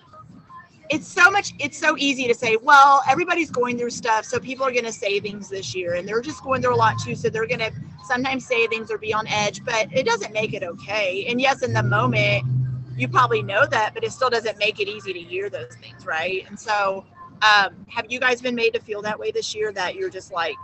[0.88, 4.25] it's so much, it's so easy to say, well, everybody's going through stuff.
[4.25, 6.77] So people are going to say things this year and they're just going through a
[6.77, 7.15] lot too.
[7.15, 7.73] So they're going to
[8.05, 11.27] sometimes say things or be on edge, but it doesn't make it okay.
[11.29, 12.45] And yes, in the moment,
[12.97, 16.07] you probably know that, but it still doesn't make it easy to hear those things.
[16.07, 16.47] Right.
[16.47, 17.05] And so,
[17.43, 20.31] um, have you guys been made to feel that way this year that you're just
[20.31, 20.55] like,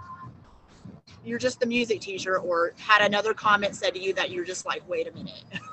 [1.25, 4.65] you're just the music teacher, or had another comment said to you that you're just
[4.65, 5.43] like, wait a minute?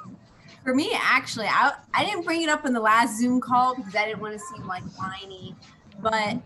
[0.65, 3.95] For me, actually, I, I didn't bring it up in the last Zoom call because
[3.95, 5.55] I didn't want to seem like whiny.
[5.99, 6.39] But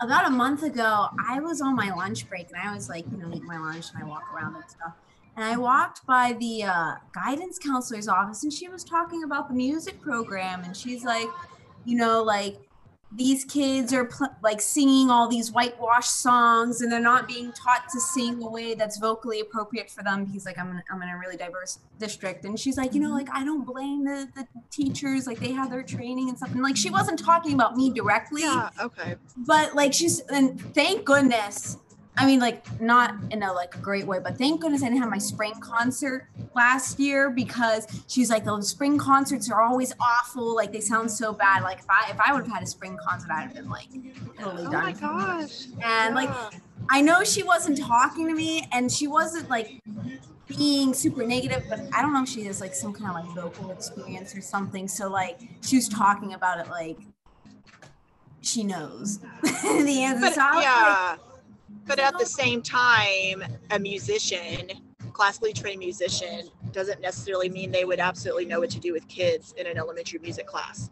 [0.00, 3.18] about a month ago, I was on my lunch break and I was like, you
[3.18, 4.92] know, eat my lunch and I walk around and stuff.
[5.34, 9.54] And I walked by the uh, guidance counselor's office and she was talking about the
[9.54, 10.62] music program.
[10.62, 11.28] And she's like,
[11.84, 12.58] you know, like
[13.10, 17.88] these kids are pl- like singing all these whitewash songs and they're not being taught
[17.90, 20.26] to sing a way that's vocally appropriate for them.
[20.26, 22.44] Because like I'm in, I'm in a really diverse district.
[22.44, 23.26] And she's like you know mm-hmm.
[23.26, 26.62] like I don't blame the, the teachers like they have their training and stuff and
[26.62, 28.42] like she wasn't talking about me directly.
[28.42, 29.16] Yeah okay.
[29.36, 31.78] But like she's and thank goodness
[32.18, 35.10] I mean, like not in a like great way, but thank goodness I didn't have
[35.10, 36.26] my spring concert
[36.56, 40.56] last year because she's like those spring concerts are always awful.
[40.56, 41.62] Like they sound so bad.
[41.62, 43.86] Like if I if I would have had a spring concert, I'd have been like
[44.36, 44.74] totally oh done.
[44.74, 45.66] Oh my gosh!
[45.66, 46.12] And yeah.
[46.12, 46.30] like
[46.90, 49.80] I know she wasn't talking to me, and she wasn't like
[50.48, 53.34] being super negative, but I don't know if she has like some kind of like
[53.36, 54.88] vocal experience or something.
[54.88, 56.98] So like she was talking about it like
[58.40, 60.20] she knows the answer.
[60.20, 61.16] But, so yeah.
[61.16, 61.27] Like,
[61.88, 64.70] but at the same time, a musician,
[65.12, 69.54] classically trained musician, doesn't necessarily mean they would absolutely know what to do with kids
[69.56, 70.90] in an elementary music class.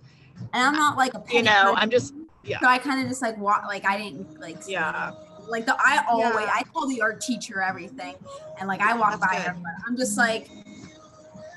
[0.53, 2.59] And I'm not like a you know, I'm just yeah.
[2.61, 5.13] So I kind of just like walk, like I didn't like yeah.
[5.49, 6.51] Like the I always yeah.
[6.53, 8.17] I told the art teacher everything,
[8.59, 9.57] and like I walk That's by her,
[9.87, 10.49] I'm just like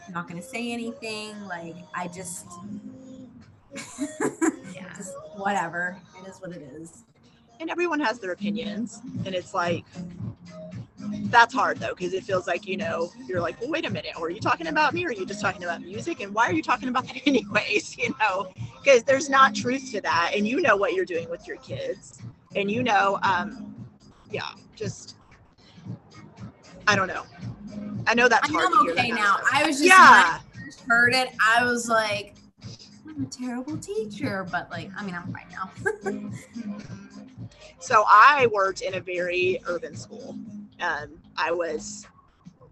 [0.06, 1.34] I'm not gonna say anything.
[1.47, 2.45] Like I just
[4.75, 5.97] yeah, just whatever.
[6.21, 7.04] It is what it is
[7.60, 9.02] and everyone has their opinions.
[9.26, 9.86] And it's like
[11.24, 14.13] that's hard though because it feels like you know you're like well wait a minute.
[14.19, 16.22] Are you talking about me or are you just talking about music?
[16.22, 17.98] And why are you talking about that anyways?
[18.00, 18.48] You know?
[18.82, 20.32] Because there's not truth to that.
[20.34, 22.22] And you know what you're doing with your kids.
[22.56, 23.76] And you know um
[24.32, 25.15] yeah just
[26.88, 27.24] i don't know.
[28.08, 29.38] I know that's hard i'm okay now.
[29.54, 30.39] i was just yeah.
[30.39, 30.39] I
[30.88, 32.36] heard it i was like
[33.08, 35.69] i'm a terrible teacher but like i mean i'm fine now
[37.80, 40.38] So I worked in a very urban school.
[40.82, 42.06] Um, I was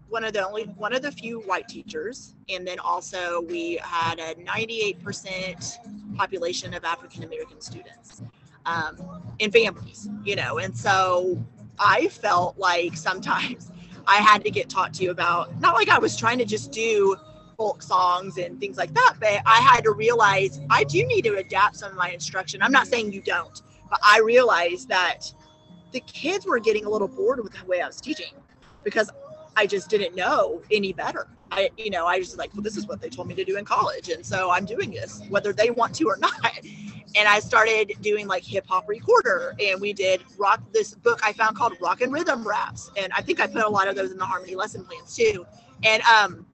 [0.08, 4.18] one of the only one of the few white teachers, and then also we had
[4.18, 8.22] a 98% population of African American students
[8.66, 10.08] um, in families.
[10.24, 11.42] You know, and so
[11.78, 13.70] I felt like sometimes
[14.06, 16.72] I had to get taught to you about not like I was trying to just
[16.72, 17.16] do
[17.58, 21.36] folk songs and things like that, but I had to realize I do need to
[21.36, 22.62] adapt some of my instruction.
[22.62, 25.32] I'm not saying you don't, but I realized that
[25.92, 28.32] the kids were getting a little bored with the way I was teaching
[28.84, 29.10] because
[29.56, 31.26] I just didn't know any better.
[31.50, 33.56] I, you know, I was like, well, this is what they told me to do
[33.56, 34.10] in college.
[34.10, 36.58] And so I'm doing this, whether they want to or not.
[37.16, 41.32] And I started doing like hip hop recorder and we did rock this book I
[41.32, 42.90] found called Rock and Rhythm Raps.
[42.96, 45.46] And I think I put a lot of those in the harmony lesson plans too.
[45.82, 46.46] And um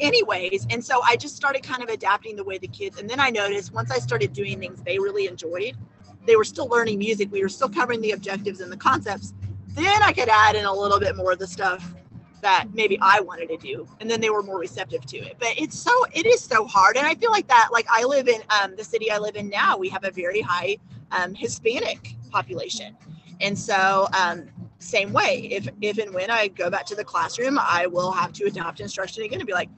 [0.00, 3.20] anyways, and so I just started kind of adapting the way the kids, and then
[3.20, 5.76] I noticed once I started doing things they really enjoyed,
[6.26, 7.30] they were still learning music.
[7.32, 9.34] We were still covering the objectives and the concepts.
[9.68, 11.94] Then I could add in a little bit more of the stuff
[12.42, 15.36] that maybe I wanted to do, and then they were more receptive to it.
[15.38, 17.68] But it's so it is so hard, and I feel like that.
[17.72, 20.40] Like I live in um, the city I live in now, we have a very
[20.40, 20.78] high
[21.12, 22.96] um, Hispanic population,
[23.40, 25.48] and so um, same way.
[25.50, 28.80] If if and when I go back to the classroom, I will have to adopt
[28.80, 29.68] instruction again and be like,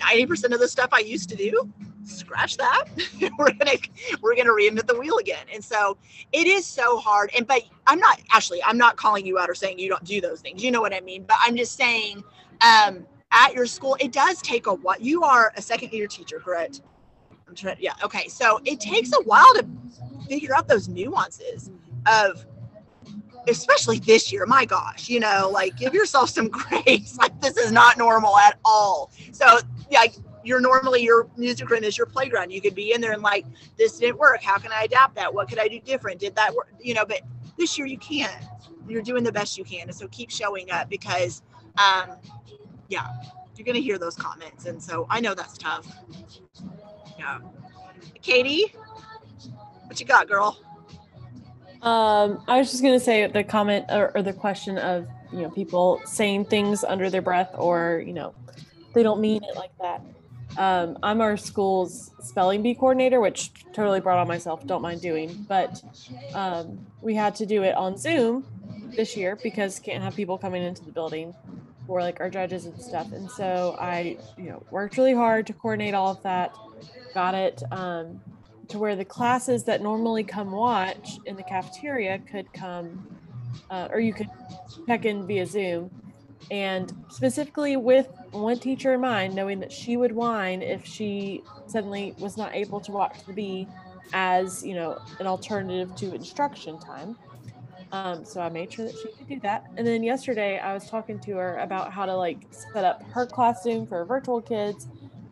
[0.00, 1.70] ninety percent of the stuff I used to do,
[2.04, 2.84] scratch that.
[3.38, 3.76] we're gonna
[4.20, 5.44] we're gonna reinvent the wheel again.
[5.52, 5.96] And so
[6.32, 7.30] it is so hard.
[7.36, 10.20] And but I'm not actually I'm not calling you out or saying you don't do
[10.20, 10.62] those things.
[10.62, 11.24] You know what I mean.
[11.24, 12.22] But I'm just saying,
[12.60, 16.38] um, at your school, it does take a while You are a second year teacher,
[16.38, 16.82] correct?
[17.48, 17.76] I'm trying.
[17.80, 17.94] Yeah.
[18.02, 18.28] Okay.
[18.28, 19.66] So it takes a while to
[20.28, 21.70] figure out those nuances
[22.06, 22.46] of
[23.48, 27.72] especially this year my gosh you know like give yourself some grace like this is
[27.72, 29.58] not normal at all so
[29.90, 32.50] like you're normally your music room is your playground.
[32.50, 34.42] You could be in there and like this didn't work.
[34.42, 35.32] How can i adapt that?
[35.32, 36.20] What could i do different?
[36.20, 36.72] Did that work?
[36.80, 37.20] You know but
[37.58, 38.44] this year you can't
[38.88, 39.88] you're doing the best you can.
[39.88, 41.42] And so keep showing up because
[41.78, 42.16] um
[42.88, 43.08] yeah
[43.56, 44.66] you're gonna hear those comments.
[44.66, 45.86] And so i know that's tough.
[47.18, 47.38] Yeah.
[48.20, 48.74] Katie
[49.92, 50.58] what you got girl?
[51.82, 55.50] Um, I was just gonna say the comment or, or, the question of you know
[55.50, 58.34] people saying things under their breath or you know
[58.94, 60.00] they don't mean it like that.
[60.56, 64.66] Um, I'm our school's spelling bee coordinator, which totally brought on myself.
[64.66, 65.82] Don't mind doing, but
[66.34, 68.44] um, we had to do it on Zoom
[68.96, 71.34] this year because can't have people coming into the building
[71.86, 73.12] for like our judges and stuff.
[73.12, 76.54] And so I you know worked really hard to coordinate all of that.
[77.14, 77.62] Got it.
[77.70, 78.20] Um,
[78.68, 83.06] to where the classes that normally come watch in the cafeteria could come,
[83.70, 84.30] uh, or you could
[84.86, 85.90] check in via Zoom.
[86.50, 92.14] And specifically with one teacher in mind, knowing that she would whine if she suddenly
[92.18, 93.68] was not able to watch the bee
[94.12, 97.16] as, you know, an alternative to instruction time.
[97.92, 99.66] Um, so I made sure that she could do that.
[99.76, 103.26] And then yesterday I was talking to her about how to like set up her
[103.26, 104.88] class Zoom for virtual kids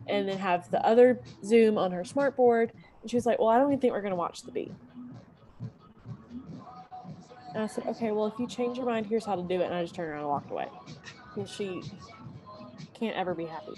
[0.07, 2.69] and then have the other Zoom on her smartboard
[3.01, 4.71] and she was like, Well, I don't even think we're going to watch the bee.
[7.53, 9.65] And I said, Okay, well, if you change your mind, here's how to do it.
[9.65, 10.67] And I just turned around and walked away
[11.35, 11.81] And she
[13.01, 13.73] can't ever be happy.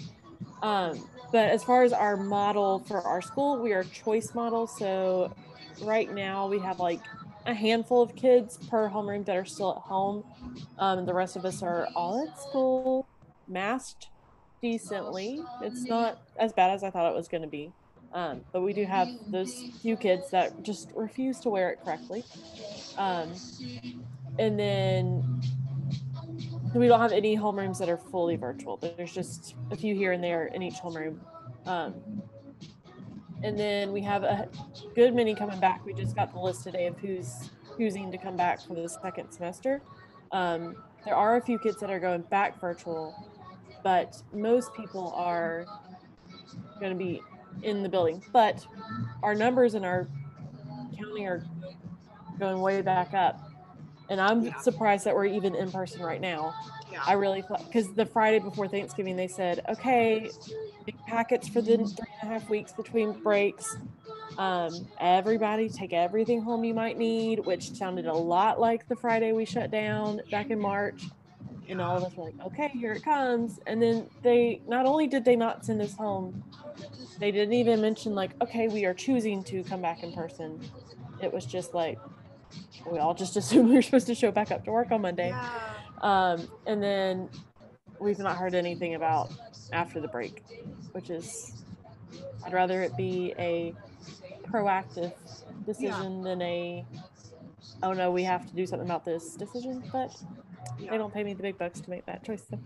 [0.62, 4.66] Um, but as far as our model for our school, we are choice model.
[4.66, 5.34] So
[5.82, 7.00] right now we have like
[7.46, 10.24] a handful of kids per homeroom that are still at home.
[10.78, 13.06] Um, the rest of us are all at school,
[13.48, 14.08] masked
[14.60, 15.42] decently.
[15.62, 17.72] It's not as bad as I thought it was going to be.
[18.12, 22.24] Um, but we do have those few kids that just refuse to wear it correctly.
[22.96, 23.32] Um,
[24.38, 25.42] and then
[26.80, 28.76] we don't have any homerooms that are fully virtual.
[28.76, 31.18] There's just a few here and there in each homeroom.
[31.66, 31.94] Um,
[33.42, 34.48] and then we have a
[34.94, 35.84] good many coming back.
[35.84, 39.30] We just got the list today of who's choosing to come back for the second
[39.30, 39.82] semester.
[40.32, 43.14] Um, there are a few kids that are going back virtual,
[43.82, 45.66] but most people are
[46.80, 47.20] going to be
[47.62, 48.22] in the building.
[48.32, 48.66] But
[49.22, 50.08] our numbers in our
[50.98, 51.44] county are
[52.38, 53.40] going way back up.
[54.08, 54.58] And I'm yeah.
[54.60, 56.54] surprised that we're even in person right now.
[56.92, 57.02] Yeah.
[57.06, 60.30] I really thought because the Friday before Thanksgiving, they said, okay,
[60.84, 61.86] big packets for the three
[62.20, 63.76] and a half weeks between breaks.
[64.36, 69.32] Um, everybody take everything home you might need, which sounded a lot like the Friday
[69.32, 71.04] we shut down back in March.
[71.68, 73.58] And all of us were like, okay, here it comes.
[73.66, 76.44] And then they not only did they not send us home,
[77.18, 80.60] they didn't even mention like, okay, we are choosing to come back in person.
[81.22, 81.98] It was just like
[82.90, 85.28] we all just assumed we were supposed to show back up to work on Monday.
[85.28, 85.60] Yeah.
[86.00, 87.28] Um, and then
[87.98, 89.32] we've not heard anything about
[89.72, 90.42] after the break,
[90.92, 91.64] which is
[92.44, 93.74] I'd rather it be a
[94.42, 95.12] proactive
[95.64, 96.24] decision yeah.
[96.24, 96.84] than a
[97.82, 99.82] oh no, we have to do something about this decision.
[99.92, 100.14] But
[100.78, 100.90] yeah.
[100.90, 102.44] they don't pay me the big bucks to make that choice.
[102.50, 102.58] So.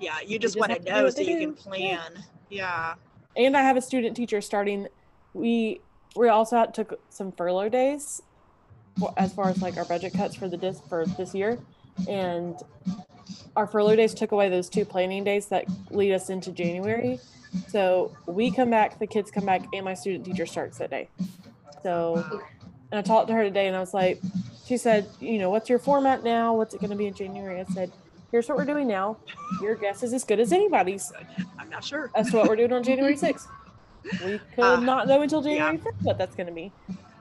[0.00, 2.24] Yeah, you just, just want to know so you can plan.
[2.48, 2.94] Yeah
[3.36, 4.88] and I have a student teacher starting.
[5.34, 5.80] We
[6.16, 8.22] we also took some furlough days
[9.16, 11.58] as far as like our budget cuts for the dis for this year,
[12.08, 12.56] and
[13.56, 17.18] our furlough days took away those two planning days that lead us into January.
[17.68, 21.08] So we come back, the kids come back, and my student teacher starts that day.
[21.82, 22.42] So,
[22.90, 24.20] and I talked to her today, and I was like,
[24.66, 26.54] she said, you know, what's your format now?
[26.54, 27.60] What's it going to be in January?
[27.60, 27.90] I said,
[28.30, 29.16] here's what we're doing now.
[29.60, 31.12] Your guess is as good as anybody's.
[31.58, 32.10] I'm not sure.
[32.14, 33.46] That's what we're doing on January 6th.
[34.24, 35.90] We could uh, not know until January yeah.
[35.90, 36.72] 5th what that's going to be.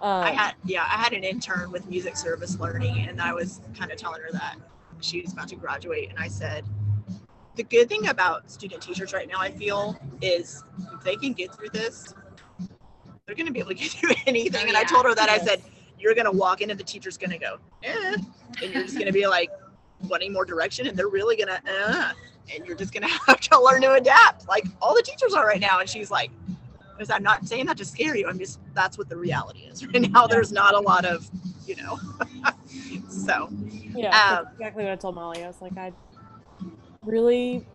[0.01, 3.61] Um, I had, yeah, I had an intern with music service learning, and I was
[3.77, 4.55] kind of telling her that
[5.01, 6.63] she was about to graduate, and I said,
[7.55, 11.53] the good thing about student teachers right now, I feel, is if they can get
[11.53, 12.13] through this,
[13.25, 14.61] they're going to be able to get through anything.
[14.65, 15.61] Oh, and I told her that I said,
[15.99, 18.15] you're going to walk in and the teacher's going to go, eh.
[18.63, 19.51] And you're just going to be like
[20.07, 22.13] wanting more direction and they're really going to, uh.
[22.55, 25.45] And you're just going to have to learn to adapt like all the teachers are
[25.45, 25.79] right now.
[25.79, 26.31] And she's like,
[26.99, 28.27] because I'm not saying that to scare you.
[28.27, 30.27] I'm just, that's what the reality is right now.
[30.27, 31.29] There's not a lot of,
[31.65, 31.97] you know,
[33.09, 33.49] so
[33.95, 35.43] Yeah, Um, exactly what I told Molly.
[35.43, 35.93] I was like, I
[37.01, 37.65] really,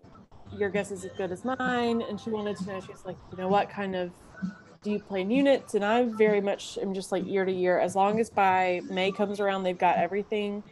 [0.59, 2.03] your guess is as good as mine.
[2.03, 4.13] And she wanted to know, she's like, you know, what kind of
[4.83, 5.73] do you play in units?
[5.75, 7.79] And I very much am just like year to year.
[7.81, 10.63] As long as by May comes around, they've got everything.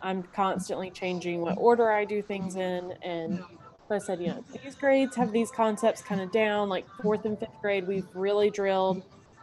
[0.00, 2.94] I'm constantly changing what order I do things in.
[3.02, 3.44] And
[3.90, 6.68] so I said, you know, these grades have these concepts kind of down.
[6.68, 9.02] Like fourth and fifth grade, we've really drilled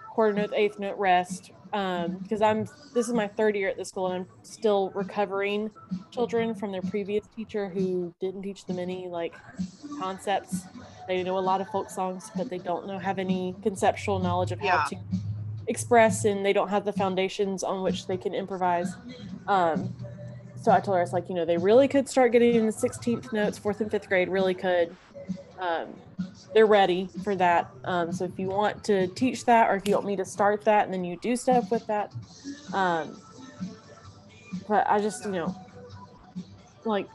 [0.09, 1.51] quarter note, eighth note, rest.
[1.73, 5.69] Um, because I'm this is my third year at the school and I'm still recovering
[6.11, 9.35] children from their previous teacher who didn't teach them any like
[9.99, 10.61] concepts.
[11.09, 14.53] They know a lot of folk songs, but they don't know have any conceptual knowledge
[14.53, 14.83] of how Yeah.
[14.91, 14.95] to
[15.67, 18.95] express and they don't have the foundations on which they can improvise.
[19.45, 19.93] Um,
[20.67, 22.73] so I told her, it's like, you know, they really could start getting in the
[22.73, 24.93] 16th notes, fourth and fifth grade, really could.
[25.61, 25.93] Um,
[26.53, 27.71] they're ready for that.
[27.85, 30.65] Um, so if you want to teach that, or if you want me to start
[30.65, 32.11] that, and then you do stuff with that.
[32.73, 33.17] Um,
[34.67, 35.55] but I just, you know,
[36.83, 37.07] like,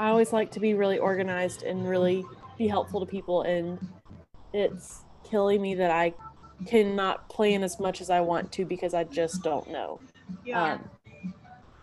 [0.00, 2.24] I always like to be really organized and really
[2.56, 3.42] be helpful to people.
[3.42, 3.78] And
[4.52, 6.12] it's killing me that I
[6.66, 10.00] cannot plan as much as I want to because I just don't know.
[10.44, 10.72] yeah.
[10.72, 10.90] Um,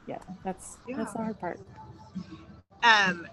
[0.07, 0.97] yeah, that's Yeah.
[0.97, 1.59] that's the hard part.
[2.83, 3.27] Um,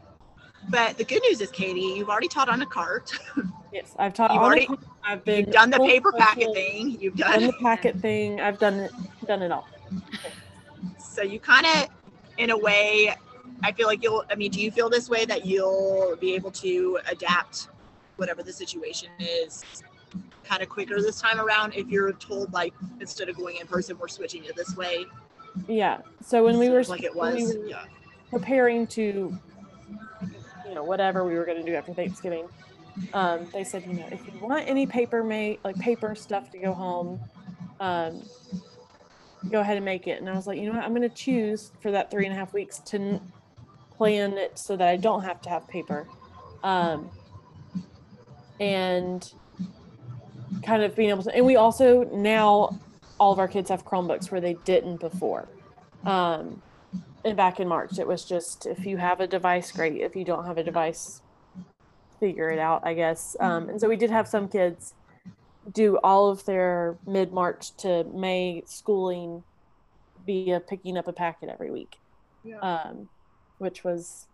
[0.71, 3.13] but the good news is, Katie, you've already taught on a cart.
[3.73, 4.35] Yes, I've taught.
[4.35, 4.69] You've already-
[5.03, 6.91] I've been You've done the paper packet thing.
[7.01, 8.39] You've Done done the packet thing.
[8.39, 8.93] I've done it.
[9.27, 9.67] Done it all.
[10.99, 11.89] so you kind of,
[12.37, 13.15] in a way,
[13.65, 14.25] I feel like you'll.
[14.31, 17.69] I mean, do you feel this way that you'll be able to adapt
[18.17, 19.65] whatever the situation is,
[20.45, 23.97] kind of quicker this time around if you're told like instead of going in person,
[23.99, 25.07] we're switching it this way,
[25.69, 25.99] Yeah.
[26.23, 27.55] So when we were like it we was.
[27.57, 27.85] were Yeah.
[28.31, 29.37] preparing to,
[30.67, 32.49] you know, whatever we were going to do after Thanksgiving,
[33.13, 36.59] um, they said, you know, if you want any paper made, like paper stuff to
[36.59, 37.21] go home,
[37.81, 38.23] um,
[39.51, 40.21] go ahead and make it.
[40.21, 42.35] And I was like, you know what, I'm going to choose for that three and
[42.35, 43.33] a half weeks to n-
[43.97, 46.09] plan it so that I don't have to have paper.
[46.63, 47.11] Um,
[48.61, 49.33] and
[50.65, 52.79] kind of being able to, and we also now
[53.19, 55.49] all of our kids have Chromebooks where they didn't before.
[56.05, 56.63] Um,
[57.25, 60.01] and back in March, it was just if you have a device, great.
[60.01, 61.23] If you don't have a device,
[62.19, 63.37] figure it out, I guess.
[63.41, 64.95] Um, and so we did have some kids
[65.71, 69.45] do all of their mid March to May schooling
[70.27, 71.97] via picking up a packet every week,
[72.43, 72.59] Yeah.
[72.61, 73.09] um,
[73.59, 74.27] which was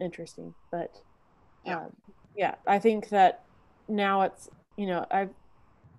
[0.00, 0.54] interesting.
[0.70, 0.90] But
[1.64, 1.84] Yeah.
[1.84, 1.96] um,
[2.34, 3.44] yeah, I think that
[3.88, 5.30] now it's, you know, I've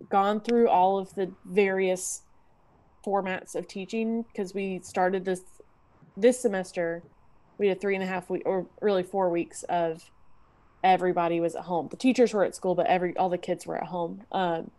[0.10, 2.22] gone through all of the various
[3.06, 5.41] formats of teaching because we started this
[6.16, 7.04] this semester
[7.58, 10.10] we had three and a half week or really four weeks of
[10.84, 11.88] everybody was at home.
[11.89, 14.24] The teachers were at school but every all the kids were at home.
[14.32, 14.72] Um,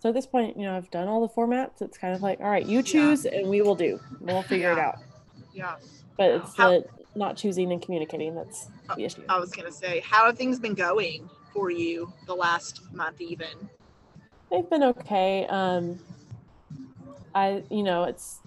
[0.00, 1.80] so at this point you know i've done all the formats.
[1.82, 4.00] It's kind of like all right you choose and we will do.
[4.20, 4.96] We'll figure it out.
[5.52, 5.76] Yeah.
[6.16, 6.84] but it's How- the
[7.14, 9.22] not choosing and communicating that's the issue.
[9.28, 13.48] I was gonna say, how have things been going for you the last month, even?
[14.50, 15.46] They've been okay.
[15.46, 15.98] Um,
[17.34, 18.40] I, you know, it's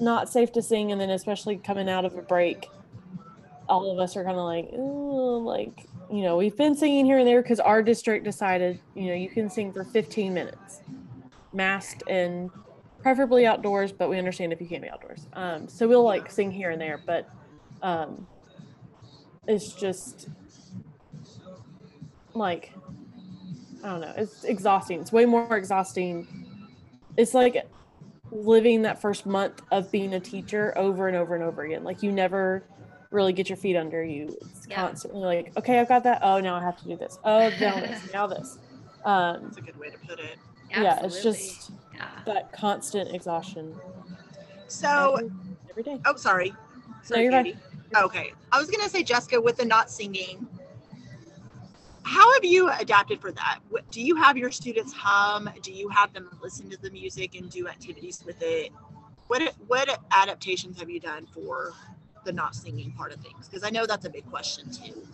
[0.00, 2.68] not safe to sing, and then especially coming out of a break,
[3.68, 7.26] all of us are kind of like, like, you know, we've been singing here and
[7.28, 10.80] there because our district decided, you know, you can sing for 15 minutes,
[11.52, 12.50] masked and
[13.02, 15.26] preferably outdoors, but we understand if you can't be outdoors.
[15.34, 17.28] Um, so we'll like sing here and there, but
[17.82, 18.26] um,
[19.46, 20.28] it's just
[22.34, 22.72] like
[23.82, 24.12] I don't know.
[24.16, 25.00] It's exhausting.
[25.00, 26.26] It's way more exhausting.
[27.16, 27.64] It's like
[28.30, 31.84] living that first month of being a teacher over and over and over again.
[31.84, 32.64] Like you never
[33.10, 34.36] really get your feet under you.
[34.42, 34.82] It's Yeah.
[34.82, 36.20] constantly like, okay, I've got that.
[36.22, 37.18] Oh, now I have to do this.
[37.24, 38.12] Oh, now this.
[38.12, 38.58] Now this.
[39.04, 40.36] Um, That's a good way to put it.
[40.70, 41.40] yeah, it's Absolutely.
[41.40, 42.08] just Yeah.
[42.26, 43.74] that constant exhaustion.
[44.66, 45.30] So, every,
[45.70, 46.00] every day.
[46.04, 46.52] oh, sorry.
[47.04, 47.58] Sorry, you're fine.
[47.96, 48.32] Okay.
[48.52, 50.46] I was gonna say, Jessica, with the not singing,
[52.08, 53.58] how have you adapted for that?
[53.90, 55.50] Do you have your students hum?
[55.62, 58.72] Do you have them listen to the music and do activities with it?
[59.26, 61.74] What what adaptations have you done for
[62.24, 63.46] the not singing part of things?
[63.46, 65.06] Because I know that's a big question too.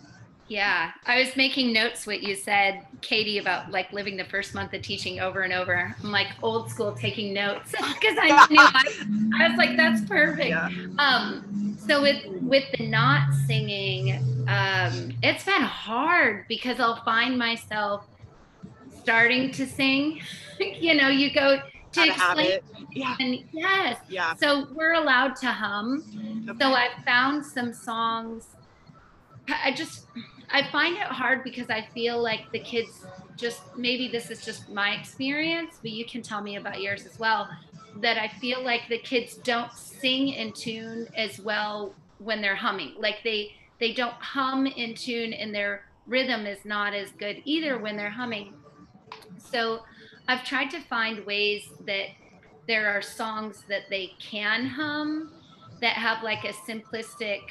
[0.47, 4.73] Yeah, I was making notes what you said, Katie, about like living the first month
[4.73, 5.95] of teaching over and over.
[6.03, 10.49] I'm like old school taking notes because I knew I, I was like, that's perfect.
[10.49, 10.69] Yeah.
[10.99, 14.13] Um, so with with the not singing,
[14.47, 18.05] um, it's been hard because I'll find myself
[19.01, 20.21] starting to sing.
[20.59, 21.57] you know, you go
[21.93, 22.59] to Out explain.
[22.91, 23.15] Yeah.
[23.19, 24.35] and yes, Yeah.
[24.35, 26.03] so we're allowed to hum.
[26.49, 26.57] Okay.
[26.59, 28.45] So I found some songs.
[29.47, 30.07] I just
[30.51, 34.69] I find it hard because I feel like the kids just maybe this is just
[34.69, 37.49] my experience, but you can tell me about yours as well.
[38.01, 42.93] That I feel like the kids don't sing in tune as well when they're humming.
[42.97, 47.77] Like they they don't hum in tune and their rhythm is not as good either
[47.77, 48.53] when they're humming.
[49.37, 49.83] So
[50.27, 52.07] I've tried to find ways that
[52.67, 55.31] there are songs that they can hum
[55.81, 57.41] that have like a simplistic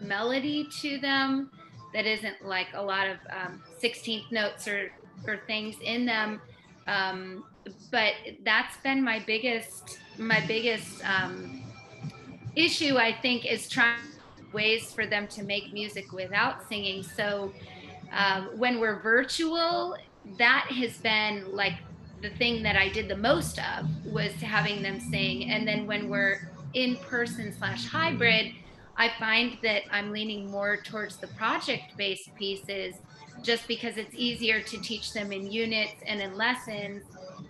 [0.00, 1.50] melody to them
[1.94, 4.92] that isn't like a lot of um, 16th notes or
[5.26, 6.40] or things in them.
[6.86, 7.44] Um,
[7.90, 8.12] but
[8.44, 11.62] that's been my biggest my biggest um,
[12.54, 13.98] issue i think is trying
[14.54, 17.02] ways for them to make music without singing.
[17.02, 17.52] So
[18.12, 19.96] um, when we're virtual
[20.38, 21.74] that has been like
[22.22, 25.50] the thing that i did the most of was having them sing.
[25.50, 28.52] And then when we're in person slash hybrid
[28.96, 32.96] i find that i'm leaning more towards the project based pieces
[33.42, 37.04] just because it's easier to teach them in units and in lessons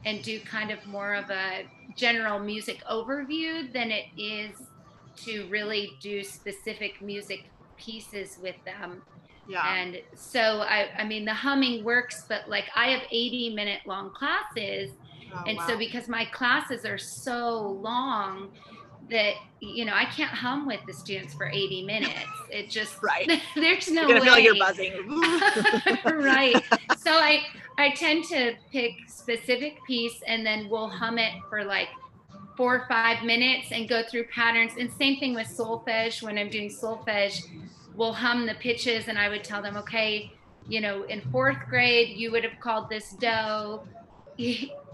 [0.05, 1.65] and do kind of more of a
[1.97, 4.71] general music overview than it is
[5.17, 7.41] to really do specific music
[7.77, 9.03] pieces with them
[9.47, 9.65] Yeah.
[9.65, 14.11] and so I, I mean the humming works but like i have 80 minute long
[14.15, 14.91] classes
[15.33, 15.67] Oh, and wow.
[15.67, 18.51] so because my classes are so long
[19.11, 22.15] that you know i can't hum with the students for 80 minutes.
[22.51, 23.29] It just Right.
[23.55, 24.93] there's no You're gonna feel you're buzzing.
[26.05, 26.57] right.
[26.99, 27.45] So i
[27.79, 31.89] i tend to pick specific piece and then we'll hum it for like
[32.57, 34.73] four or five minutes and go through patterns.
[34.79, 36.23] And same thing with solfege.
[36.23, 37.43] When i'm doing solfege
[37.97, 40.33] we'll hum the pitches and i would tell them okay
[40.69, 43.81] you know in fourth grade you would have called this do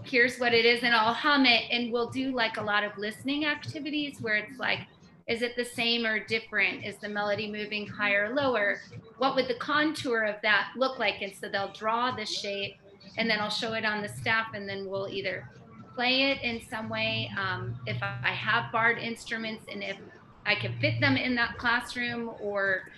[0.03, 1.63] here's what it is and i'll hum it.
[1.71, 4.79] And we'll do like a lot of listening activities where it's like
[5.27, 6.83] is it the same or different?
[6.83, 8.81] Is the melody moving higher or lower?
[9.17, 11.21] What would the contour of that look like?
[11.21, 12.75] And so they'll draw the shape
[13.17, 15.47] and then i'll show it on the staff and then we'll either
[15.95, 17.29] play it in some way.
[17.37, 19.97] Um, if i have barred instruments and if
[20.45, 22.89] i can fit them in that classroom or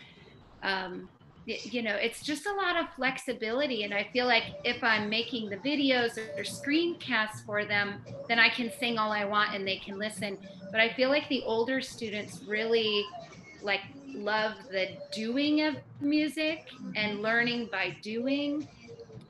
[0.62, 1.10] um,
[1.46, 5.50] you know it's just a lot of flexibility and i feel like if i'm making
[5.50, 9.78] the videos or screencasts for them then i can sing all i want and they
[9.78, 10.38] can listen.
[10.72, 13.06] But i feel like the older students really
[13.62, 13.82] like
[14.14, 18.68] love the doing of music and learning by doing.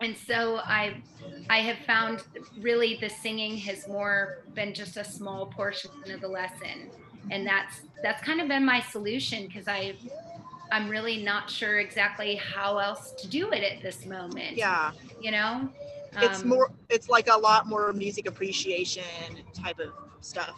[0.02, 1.02] And so i
[1.50, 2.24] i have found
[2.60, 6.90] really the singing has more been just a small portion of the lesson.
[7.32, 9.96] And that's that's kind of been my solution because i
[10.74, 14.92] i'm really not sure exactly how else to do it at this moment yeah.
[15.22, 15.70] you know
[16.22, 16.70] It's Um, more.
[16.90, 19.04] It's like a lot more music appreciation
[19.54, 20.56] type of stuff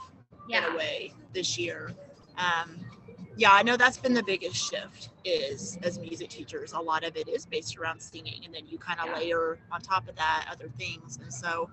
[0.50, 1.92] in a way this year.
[2.38, 2.78] Um,
[3.38, 5.10] yeah, I know that's been the biggest shift.
[5.24, 8.78] Is as music teachers, a lot of it is based around singing, and then you
[8.78, 9.18] kind of Yeah.
[9.18, 11.20] layer on top of that other things.
[11.22, 11.70] And so,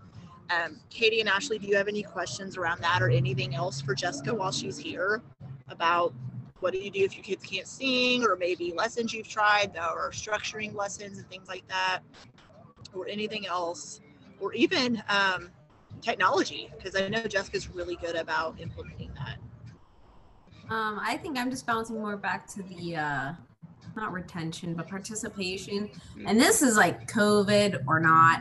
[0.50, 3.94] um, Katie and Ashley, do you have any questions around that or anything else for
[3.96, 5.22] Jessica while she's here
[5.68, 6.14] about
[6.62, 10.10] what do you do if your kids can't sing, or maybe lessons you've tried, or
[10.12, 12.00] structuring lessons and things like that,
[12.94, 14.00] or anything else,
[14.40, 15.50] or even um,
[16.00, 16.70] technology?
[16.76, 19.38] Because I know Jessica's really good about implementing that.
[20.72, 23.32] Um, I think I'm just bouncing more back to the uh
[23.94, 25.90] not retention, but participation.
[26.24, 28.38] And this is like COVID or not.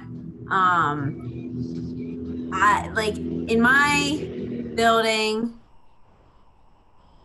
[0.49, 4.29] Um I like in my
[4.75, 5.59] building,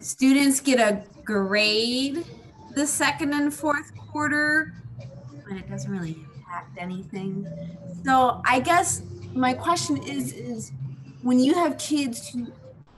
[0.01, 2.24] students get a grade
[2.74, 4.74] the second and fourth quarter,
[5.49, 7.47] but it doesn't really impact anything.
[8.05, 9.03] So I guess
[9.34, 10.72] my question is is
[11.22, 12.53] when you have kids who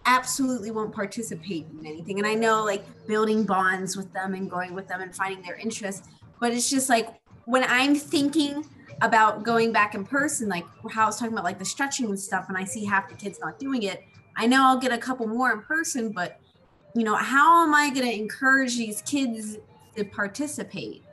[0.09, 2.19] absolutely won't participate in anything.
[2.19, 5.57] And I know like building bonds with them and going with them and finding their
[5.57, 6.09] interests,
[6.41, 7.09] but it's just like
[7.45, 8.65] when I'm thinking
[9.03, 12.19] about going back in person, like how I was talking about like the stretching and
[12.19, 14.03] stuff, and I see half the kids not doing it,
[14.35, 16.41] I know I'll get a couple more in person, but
[16.99, 19.59] you know, how am I going to encourage these kids
[19.97, 21.05] to participate?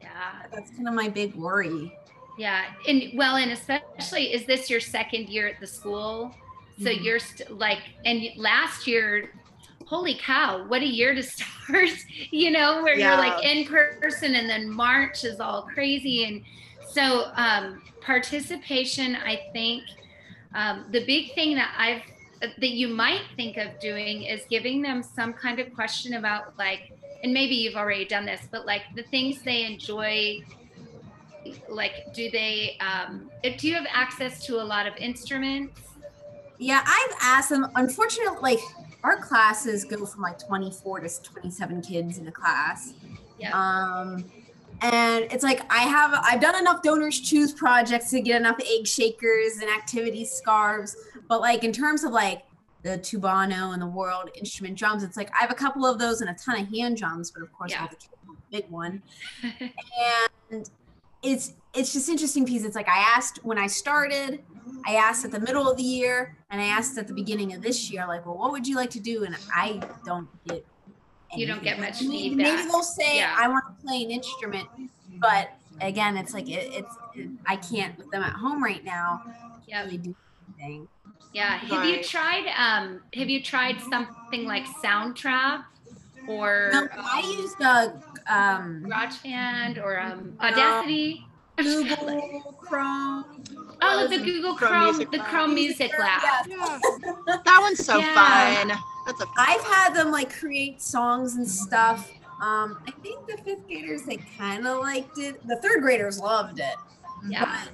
[0.00, 1.92] yeah That's kind of my big worry.
[2.38, 6.34] Yeah, and well, and especially is this your second year at the school?
[6.78, 7.04] So Mhm.
[7.04, 9.30] you're st- like, and last year,
[9.86, 11.90] holy cow, what a year to start!
[12.30, 16.42] you know, where you're like in person, and then March is all crazy, and
[16.92, 19.14] so um, participation.
[19.16, 19.84] I think
[20.54, 22.02] um, the big thing that I've
[22.58, 26.92] that you might think of doing is giving them some kind of question about like
[27.22, 30.40] and maybe you've already done this, but like the things they enjoy
[31.68, 35.80] like do they um do you have access to a lot of instruments
[36.58, 37.66] Yeah, I've asked them.
[37.74, 38.60] Unfortunately, like
[39.02, 42.94] our classes go from like 24 to 27 kids in a class.
[43.38, 43.52] Yeah.
[43.52, 44.24] Um,
[44.82, 48.86] and it's like I have I've done enough donors choose projects to get enough egg
[48.86, 50.96] shakers and activity scarves,
[51.28, 52.42] but like in terms of like
[52.82, 56.20] the tubano and the world instrument drums, it's like I have a couple of those
[56.20, 57.86] and a ton of hand drums, but of course Yeah.
[57.86, 59.02] kids want the big one.
[60.52, 60.70] and
[61.22, 64.42] it's it's just interesting because it's like I asked when I started,
[64.86, 67.62] I asked at the middle of the year, and I asked at the beginning of
[67.62, 69.24] this year, like, well, what would you like to do?
[69.24, 70.64] And I don't get.
[71.36, 72.56] You don't get much Maybe- feedback.
[72.56, 73.34] Maybe they'll say Yeah.
[73.38, 74.68] I want to play an instrument,
[75.20, 79.22] but again, it's like it, it's it, I can't with them at home right now.
[79.66, 80.14] yeah Really do
[80.60, 80.88] anything.
[81.32, 85.64] yeah have you tried um have you tried something like soundtrap
[86.28, 91.26] or No, I used the um, GarageBand or um audacity
[91.56, 93.24] Google Chrome.
[93.82, 96.42] oh the google Chrome chrome, the chrome music lab Yeah.
[96.48, 97.36] Yeah.
[97.44, 98.14] That one's so Yeah.
[98.68, 98.78] fun.
[99.06, 102.10] That's a I've had them like create songs and stuff.
[102.42, 105.46] Um, I think the fifth graders they kind of liked it.
[105.46, 106.74] The third graders loved it.
[107.28, 107.64] yeah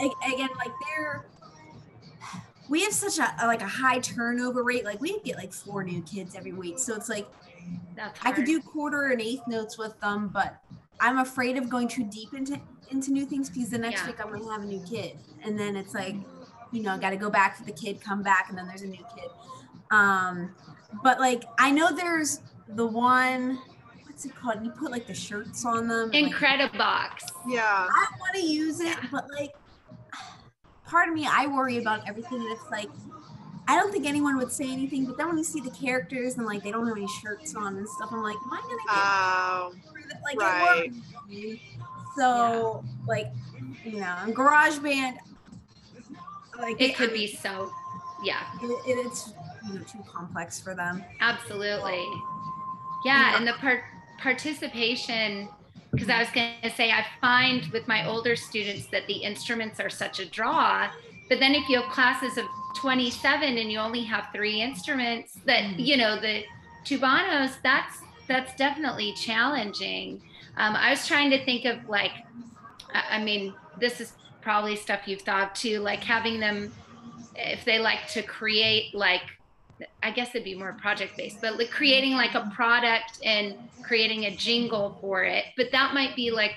[0.00, 1.24] But again, like they're
[2.68, 4.84] we have such a, like a high turnover rate.
[4.84, 7.26] Like we get like four new kids every week, so it's like
[8.22, 10.62] I could do quarter and eighth notes with them, but
[11.00, 14.06] I'm afraid of going too deep into into new things because the next Yeah.
[14.08, 16.14] week I'm gonna have a new kid, and then it's like,
[16.70, 18.82] you know, I got to go back for the kid, come back, and then there's
[18.82, 19.30] a new kid.
[19.90, 20.54] Um,
[21.02, 23.58] but like I know there's the one,
[24.06, 24.64] what's it called?
[24.64, 26.10] You put like the shirts on them.
[26.12, 27.10] and, like, incredibox
[27.48, 27.86] yeah.
[27.90, 29.54] I want to use it, but like,
[30.86, 32.88] part of me, I worry about everything, and it's like,
[33.66, 35.06] I don't think anyone would say anything.
[35.06, 37.76] But then when you see the characters and like they don't have any shirts on
[37.76, 39.74] and stuff, I'm like, am I gonna get Oh,
[40.24, 40.92] like right.
[41.28, 41.60] it works.
[42.16, 43.28] So like,
[43.84, 45.18] you know, and GarageBand,
[46.58, 47.70] like it could be so
[48.22, 49.32] yeah it, it- it's
[49.66, 51.04] you know too complex for them.
[51.20, 52.04] Absolutely.
[53.04, 53.36] Yeah, Yeah.
[53.38, 53.82] and the part
[54.18, 55.48] participation
[55.94, 59.80] because I was going to say I find with my older students that the instruments
[59.80, 60.88] are such a draw,
[61.28, 62.46] but then if you have classes of
[62.76, 65.74] 27 and you only have 3 instruments that Mhm.
[65.78, 66.44] you know the
[66.86, 67.96] tubanos that's
[68.28, 70.22] that's definitely challenging.
[70.56, 72.12] Um, I was trying to think of like
[72.94, 76.74] I I mean this is probably stuff you've thought of too like having them
[77.34, 79.22] if they like to create like
[80.02, 84.24] I guess it'd be more project based, but like creating like a product and creating
[84.26, 85.44] a jingle for it.
[85.56, 86.54] But that might be like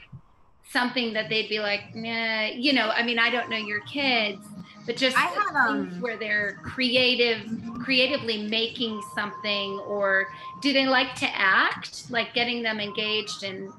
[0.70, 4.46] something that they'd be like, nah, you know, I mean, I don't know your kids,
[4.86, 7.50] but just I had, um, where they're creative,
[7.80, 10.28] creatively making something, or
[10.62, 13.72] do they like to act, like getting them engaged and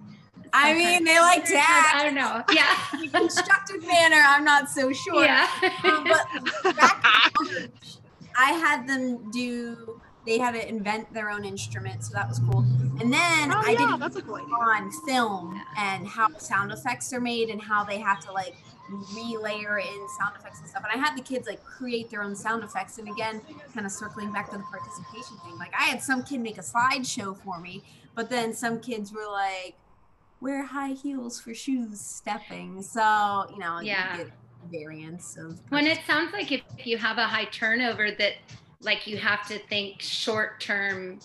[0.57, 1.97] I mean, they like to act.
[1.97, 2.43] I don't know.
[2.53, 3.03] Yeah.
[3.03, 5.25] In constructive manner, I'm not so sure.
[5.25, 5.49] Yeah.
[5.83, 6.05] Um,
[6.63, 7.35] but back
[8.37, 10.01] I had them do.
[10.27, 12.61] They had to invent their own instrument, so that was cool.
[13.01, 17.13] And then Oh, I yeah, did that's a cool on film and how sound effects
[17.13, 18.55] are made and how they have to like
[18.91, 20.83] relayer in sound effects and stuff.
[20.91, 22.97] And I had the kids like create their own sound effects.
[22.99, 23.43] And again,
[23.75, 26.63] kind of circling back to the participation thing, like I had some kid make a
[26.63, 27.83] slideshow for me,
[28.15, 29.75] but then some kids were like,
[30.41, 32.83] wear high heels for shoes stepping.
[32.83, 34.17] So, you know, Yeah.
[34.19, 34.31] you
[34.71, 38.35] get variants of when it sounds like if you have a high turnover that
[38.81, 41.19] like you have to think short term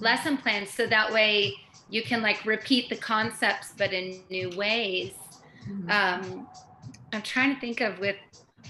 [0.00, 1.52] lesson plans so that way
[1.90, 5.12] you can like repeat the concepts but in new ways
[5.68, 5.90] Mhm.
[5.90, 6.48] um
[7.12, 8.16] i'm trying to think of with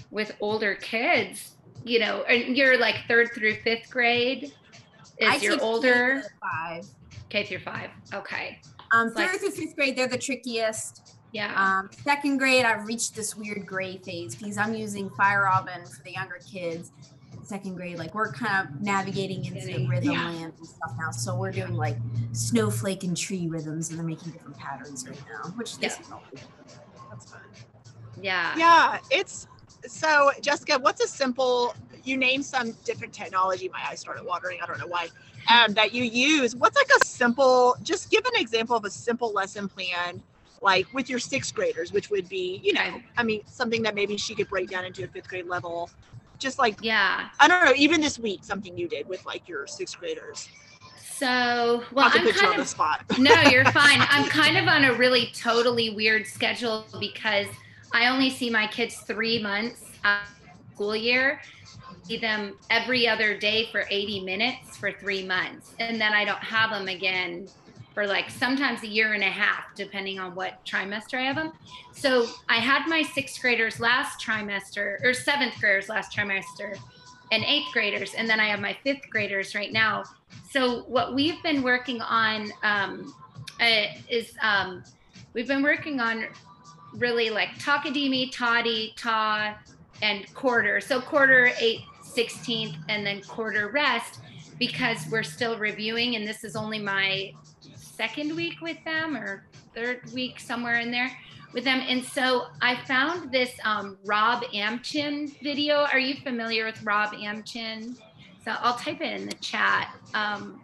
[0.09, 4.51] with older kids you know and you're like third through fifth grade
[5.19, 6.85] is your older K five.
[7.29, 8.59] k through five okay
[8.91, 11.16] Um, Like- third through fifth grade, they're the trickiest.
[11.37, 15.85] Yeah Um, second grade, I've reached this weird gray phase because I'm using Fire Robin
[15.85, 16.91] for the younger kids.
[17.43, 20.29] Second grade, like we're kind of navigating into rhythm yeah.
[20.29, 21.11] land and stuff now.
[21.11, 21.97] So we're doing like
[22.33, 26.05] snowflake and tree rhythms, and they're making different patterns right now, which this Yeah.
[26.05, 26.41] is all good.
[27.09, 27.41] That's fun.
[28.21, 29.47] yeah Yeah, it's
[29.85, 31.73] so Jessica, what's a simple
[32.03, 35.09] you name some different technology, my eyes started watering, I don't know why.
[35.53, 36.55] Um, that you use.
[36.55, 40.21] What's like a simple, just give an example of a simple lesson plan,
[40.61, 44.17] like with your sixth graders, which would be, you know, I mean, something that maybe
[44.17, 45.89] she could break down into a fifth grade level.
[46.39, 49.65] Just like yeah I don't know, even this week, something you did with like your
[49.65, 50.49] sixth graders.
[51.03, 53.03] so well i'm kind of spot.
[53.19, 53.99] no, you're fine.
[54.09, 57.47] I'm kind of on a really totally weird schedule because
[57.91, 59.83] I only see my kids three months
[60.77, 61.41] school year.
[62.03, 66.43] See them every other day for 80 minutes for three months, and then I don't
[66.43, 67.47] have them again
[67.97, 71.51] for like sometimes a year and a half, depending on what trimester I have them.
[71.93, 76.77] So I had my sixth graders last trimester or seventh graders last trimester
[77.31, 78.13] and eighth graders.
[78.13, 80.03] And then I have my fifth graders right now.
[80.51, 83.15] So what we've been working on um,
[83.59, 84.83] uh, is um,
[85.33, 86.27] we've been working on
[86.93, 89.57] really like Takadimi, Toddy, Ta,
[90.03, 90.81] and quarter.
[90.81, 94.19] So quarter, eight, 16th, and then quarter rest
[94.59, 96.15] because we're still reviewing.
[96.15, 97.33] And this is only my
[97.97, 99.43] second week with them or
[99.73, 101.11] third week somewhere in there
[101.53, 101.81] with them.
[101.87, 105.87] And so I found this um, Rob Amchin video.
[105.91, 107.97] Are you familiar with Rob Amchin?
[108.45, 110.61] So I'll type it in the chat um,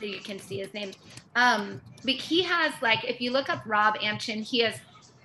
[0.00, 0.92] so you can see his name.
[1.36, 4.76] Um, but he has like, if you look up Rob Amchin, he has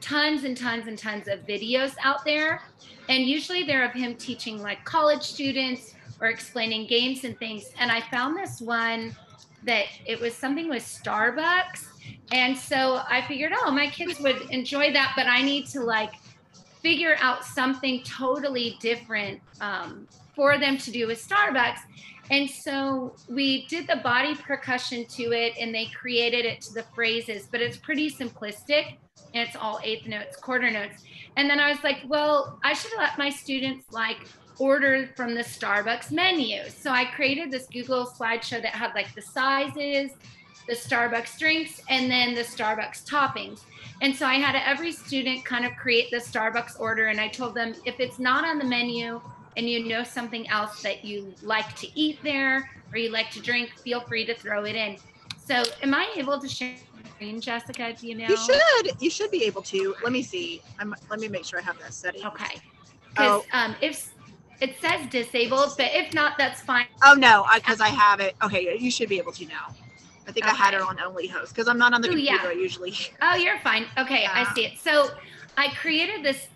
[0.02, 2.62] tons and tons and tons of videos out there.
[3.10, 7.72] And usually they're of him teaching like college students or explaining games and things.
[7.80, 9.16] And I found this one
[9.68, 11.86] that it was something with Starbucks.
[12.32, 16.14] And so I figured, oh, my kids would enjoy that, but I need to like
[16.82, 21.80] figure out something totally different um, for them to do with Starbucks.
[22.30, 26.84] And so we did the body percussion to it and they created it to the
[26.96, 28.98] phrases, but it's pretty simplistic
[29.34, 31.04] and it's all eighth notes, quarter notes.
[31.36, 34.18] And then I was like, well, I should let my students like
[34.60, 36.70] order from the Starbucks menu.
[36.70, 40.12] So I created this Google slideshow that had like the sizes,
[40.68, 43.62] the Starbucks drinks, and then the Starbucks toppings.
[44.02, 47.08] And so I had every student kind of create the Starbucks order.
[47.08, 49.22] And I told them if it's not on the menu
[49.56, 53.42] and you know something else that you like to eat there or you like to
[53.42, 54.98] drink, feel free to throw it in.
[55.44, 57.94] So am I able to share the screen, Jessica?
[57.94, 58.28] Do you know?
[58.28, 59.02] You should.
[59.02, 59.96] You should be able to.
[60.04, 60.62] Let me see.
[60.78, 62.26] I'm, let me make sure I have that setting.
[62.26, 62.60] Okay.
[63.10, 63.58] Because oh.
[63.58, 64.14] um, if
[64.60, 66.88] it says disabled, but if not, that's fine.
[67.04, 68.36] Oh no, because I, I, have it.
[68.44, 69.74] Okay, you should be able to now.
[70.28, 70.54] I think okay.
[70.54, 72.60] I had it on only host because I'm not on the Ooh, computer yeah.
[72.60, 72.94] usually.
[73.22, 73.86] Oh, you're fine.
[73.98, 74.32] Okay, yeah.
[74.34, 74.78] I see it.
[74.80, 75.12] So
[75.58, 76.48] I created this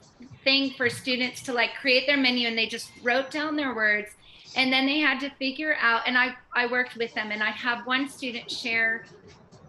[0.44, 4.10] thing for students to like create their menu and they just wrote down their words
[4.56, 7.52] and then they had to figure out and I, I worked with them and I
[7.52, 9.06] have one student share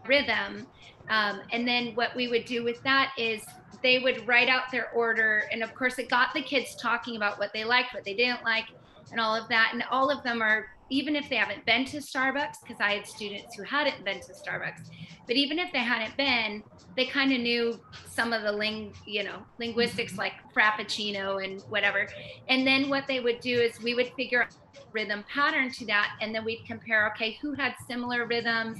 [0.06, 0.66] rhythm
[1.10, 3.44] um, and then what we would do with that is
[3.82, 5.44] they would write out their order.
[5.50, 8.44] And of course, it got the kids talking about what they liked, what they didn't
[8.44, 8.66] like,
[9.10, 9.70] and all of that.
[9.72, 13.06] And all of them are, even if they haven't been to Starbucks, because I had
[13.06, 14.88] students who hadn't been to Starbucks,
[15.26, 16.62] but even if they hadn't been,
[16.96, 22.06] they kind of knew some of the ling, you know, linguistics like frappuccino and whatever.
[22.48, 24.54] And then what they would do is we would figure out
[24.92, 28.78] rhythm pattern to that, and then we'd compare, okay, who had similar rhythms,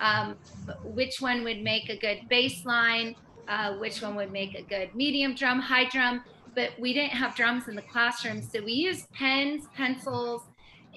[0.00, 0.36] um,
[0.82, 3.14] which one would make a good bass line,
[3.48, 6.22] uh, which one would make a good medium drum, high drum.
[6.54, 10.42] But we didn't have drums in the classroom, so we used pens, pencils,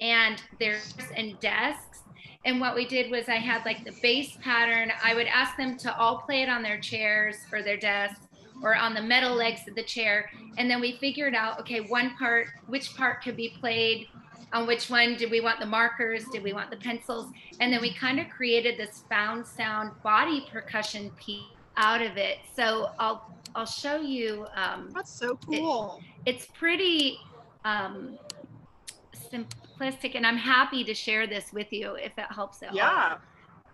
[0.00, 2.02] and there's and desks.
[2.44, 4.92] And what we did was I had like the bass pattern.
[5.02, 8.26] I would ask them to all play it on their chairs or their desks
[8.62, 10.30] or on the metal legs of the chair.
[10.56, 14.08] And then we figured out, okay, one part, which part could be played
[14.52, 17.30] on which one did we want the markers did we want the pencils
[17.60, 21.42] and then we kind of created this found sound body percussion piece
[21.78, 22.38] out of it.
[22.54, 24.46] So I'll I'll show you.
[24.54, 26.02] Um, That's so cool.
[26.26, 27.18] It, it's pretty
[27.64, 28.18] um,
[29.32, 32.76] simplistic, and I'm happy to share this with you if it helps at all.
[32.76, 33.08] yeah.
[33.12, 33.18] all.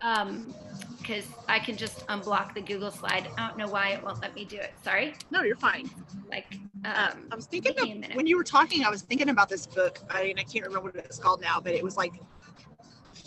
[0.02, 0.54] Um,
[0.98, 3.28] because I can just unblock the Google slide.
[3.36, 4.72] I don't know why it won't let me do it.
[4.82, 5.14] Sorry.
[5.30, 5.90] No, you're fine.
[6.30, 6.46] Like,
[6.86, 9.66] um, um, I was thinking of, when you were talking, I was thinking about this
[9.66, 9.98] book.
[10.08, 12.12] I mean, I can't remember what it's called now, but it was like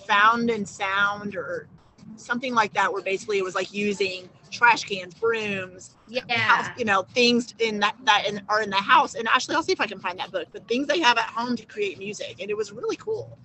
[0.07, 1.67] Found in Sound or
[2.15, 6.85] something like that, where basically it was like using trash cans, brooms, yeah, house, you
[6.85, 9.15] know, things in that that in, are in the house.
[9.15, 10.47] And actually, I'll see if I can find that book.
[10.51, 13.37] But things they have at home to create music, and it was really cool.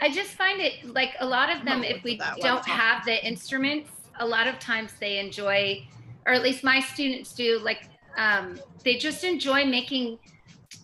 [0.00, 3.90] I just find it like a lot of them, if we don't have the instruments,
[4.20, 5.86] a lot of times they enjoy,
[6.26, 10.18] or at least my students do, like um, they just enjoy making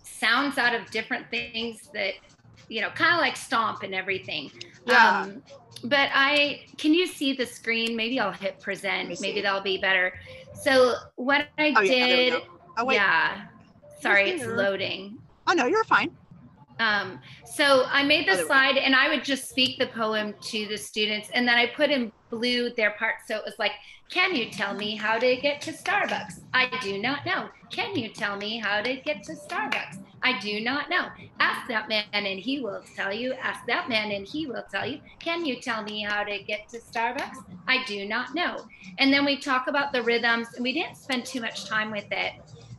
[0.03, 2.15] sounds out of different things that,
[2.69, 4.51] you know, kind of like stomp and everything.
[4.87, 5.21] Yeah.
[5.21, 5.43] Um,
[5.85, 7.95] but I can you see the screen?
[7.95, 9.21] Maybe I'll hit present.
[9.21, 10.15] Maybe that'll be better.
[10.61, 12.39] So what I oh, did, yeah,
[12.79, 13.43] oh, yeah.
[14.01, 15.19] Sorry, it's loading.
[15.47, 16.11] Oh no, you're fine.
[16.79, 20.77] Um, so I made the slide and I would just speak the poem to the
[20.77, 23.17] students and then I put in blue their part.
[23.27, 23.73] So it was like,
[24.11, 26.41] can you tell me how to get to Starbucks?
[26.53, 27.49] I do not know.
[27.71, 29.99] Can you tell me how to get to Starbucks?
[30.23, 31.09] I do not know.
[31.41, 33.35] Ask that man and he will tell you.
[33.35, 35.01] Ask that man and he will tell you.
[35.19, 37.45] Can you tell me how to get to Starbucks?
[37.67, 38.67] I do not know.
[38.99, 42.07] And then we talk about the rhythms and we didn't spend too much time with
[42.11, 42.35] it.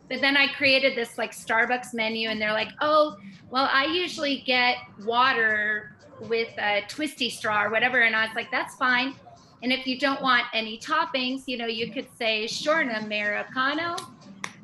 [0.09, 3.17] But then I created this like Starbucks menu and they're like, oh,
[3.49, 8.01] well, I usually get water with a twisty straw or whatever.
[8.01, 9.15] And I was like, that's fine.
[9.63, 13.95] And if you don't want any toppings, you know, you could say short Americano,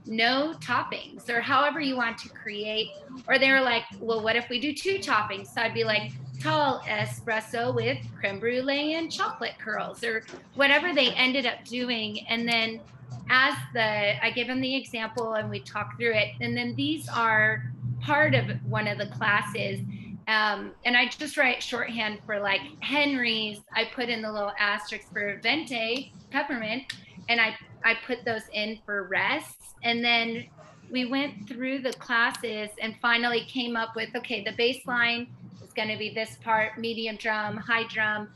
[0.06, 2.90] no toppings, or however you want to create.
[3.28, 5.48] Or they were like, well, what if we do two toppings?
[5.48, 10.24] So I'd be like, tall espresso with creme brulee and chocolate curls, or
[10.56, 12.26] whatever they ended up doing.
[12.28, 12.80] And then
[13.30, 16.30] as the, I give them the example and we talk through it.
[16.42, 19.80] And then these are part of one of the classes.
[20.28, 23.60] Um, and I just write shorthand for like Henry's.
[23.74, 26.94] I put in the little asterisk for Venti peppermint,
[27.30, 29.74] and I I put those in for rests.
[29.84, 30.46] And then
[30.92, 35.28] we went through the classes and finally came up with okay, the baseline
[35.64, 38.30] is going to be this part, medium drum, high drum,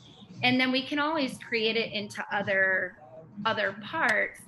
[0.44, 2.98] and then we can always create it into other
[3.46, 4.40] other parts.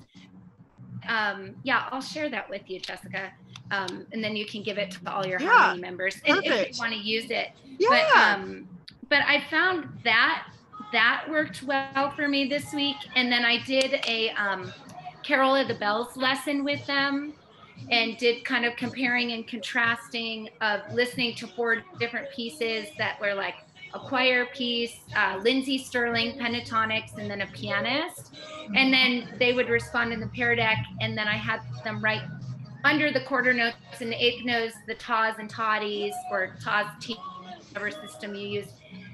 [1.07, 3.31] Um, yeah, I'll share that with you, Jessica
[3.71, 6.75] um, and then you can give it to all your Yeah, harmony members if perfect.
[6.75, 7.49] you want to use it.
[7.79, 7.89] Yeah.
[7.89, 8.67] But um,
[9.09, 10.47] but I found that
[10.91, 14.71] that worked well for me this week, and then I did a um,
[15.23, 17.33] Carol of the Bells lesson with them.
[17.91, 23.35] And did kind of comparing and contrasting of listening to four different pieces that were
[23.35, 23.53] like
[23.93, 28.35] a choir piece, uh, Lindsey Stirling, Pentatonix, and then a pianist.
[28.75, 32.21] And then they would respond in the Pear Deck, and then I had them write
[32.83, 37.15] under the quarter notes and the eighth notes, the tas and toddies, or tas T,
[37.69, 38.67] whatever system you use.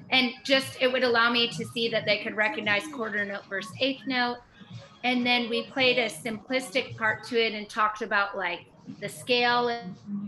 [0.09, 3.71] And just it would allow me to see that they could recognize quarter note versus
[3.80, 4.38] eighth note.
[5.03, 8.65] And then we played a simplistic part to it and talked about like
[8.99, 9.76] the scale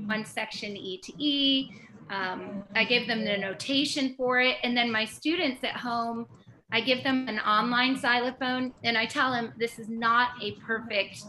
[0.06, 1.72] one section E to E.
[2.10, 4.58] Um, I give them the notation for it.
[4.64, 6.28] And then my students at home,
[6.72, 11.24] I give them an online xylophone and I tell them this is not a perfect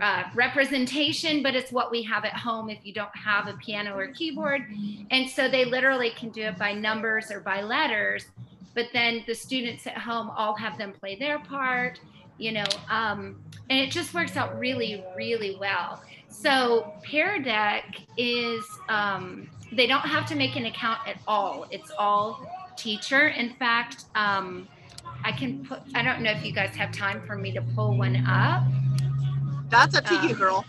[0.00, 3.96] uh, representation, but it's what we have at home if you don't have a piano
[3.96, 4.62] or keyboard.
[5.10, 8.26] And so they literally can do it by numbers or by letters.
[8.74, 11.98] But then the students at home all have them play their part,
[12.36, 16.02] you know, um, and it just works out really, really well.
[16.28, 21.66] So Pear Deck is, um, they don't have to make an account at all.
[21.70, 22.46] It's all
[22.76, 23.28] teacher.
[23.28, 24.68] In fact, um,
[25.24, 27.96] I can put, I don't know if you guys have time for me to pull
[27.96, 28.62] one up.
[29.68, 30.64] That's up to you, Um, girl.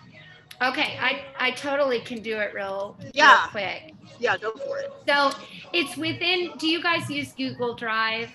[0.62, 3.48] Okay, I I totally can do it real, real Yeah.
[3.52, 3.94] quick.
[4.20, 4.92] Yeah, go for it.
[5.08, 5.32] So
[5.72, 6.54] it's within.
[6.58, 8.32] Do you guys use Google Drive?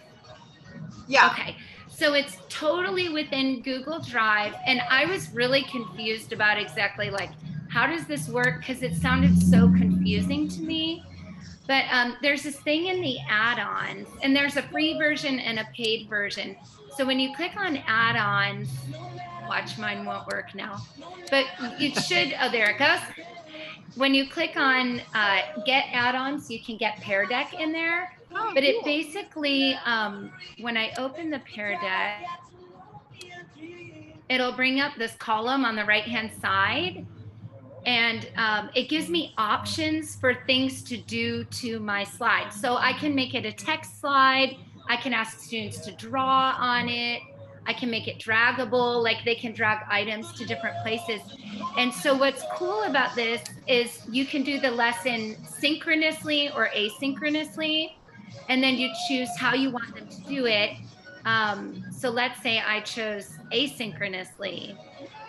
[1.08, 1.26] Yeah.
[1.32, 1.56] Okay.
[1.88, 7.30] So it's totally within Google Drive, and I was really confused about exactly like
[7.72, 11.02] how does this work because it sounded so confusing to me.
[11.66, 15.64] But um, there's this thing in the add-ons, and there's a free version and a
[15.74, 16.56] paid version.
[16.96, 18.68] So when you click on add-ons,
[19.48, 20.82] watch mine won't work now,
[21.30, 21.46] but
[21.80, 22.34] it should.
[22.42, 22.98] Oh, there it goes.
[23.94, 28.12] When you click on uh, get add-ons, you can get Pear Deck in there.
[28.34, 28.84] Oh, But it cool.
[28.84, 32.26] basically, um, when I open the Pear Deck,
[34.28, 37.06] it'll bring up this column on the right hand side.
[37.84, 42.52] And um, it gives me options for things to do to my slide.
[42.52, 44.56] So I can make it a text slide.
[44.88, 47.22] I can ask students to draw on it.
[47.64, 51.20] I can make it draggable, like they can drag items to different places.
[51.78, 57.92] And so, what's cool about this is you can do the lesson synchronously or asynchronously
[58.48, 60.72] and then you choose how you want them to do it.
[61.24, 64.76] Um, so let's say I chose asynchronously,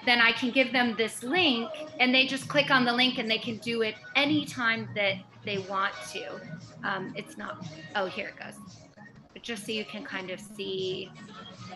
[0.06, 3.30] then I can give them this link and they just click on the link and
[3.30, 6.40] they can do it anytime that they want to.
[6.84, 8.60] Um, it's not, oh, here it goes.
[9.34, 11.10] But just so you can kind of see.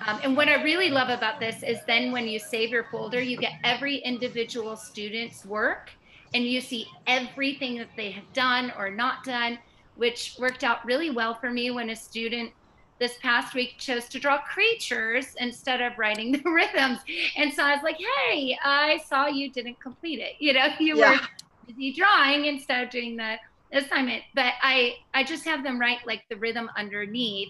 [0.05, 3.21] Um, and what I really love about this is then when you save your folder,
[3.21, 5.89] you get every individual student's work
[6.33, 9.57] and you see everything that they have done or not done
[9.97, 12.51] which worked out really well for me when a student
[12.99, 16.99] this past week chose to draw creatures instead of writing the rhythms.
[17.35, 17.97] And so I was like,
[18.29, 20.33] hey, I saw you didn't complete it.
[20.39, 21.11] You know, you Yeah.
[21.13, 21.19] were
[21.67, 23.37] busy drawing instead of doing the
[23.73, 24.23] assignment.
[24.33, 27.49] But I I just have them write like the rhythm underneath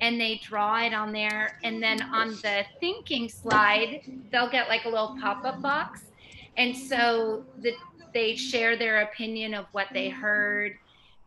[0.00, 1.52] and they draw it on there.
[1.62, 4.00] And then on the thinking slide,
[4.32, 6.00] they'll get like a little pop-up box.
[6.56, 7.72] And so the,
[8.12, 10.72] they share their opinion of what they heard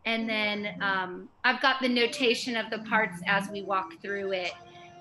[0.06, 4.52] and then um, I've got the notation of the parts as we walk through it.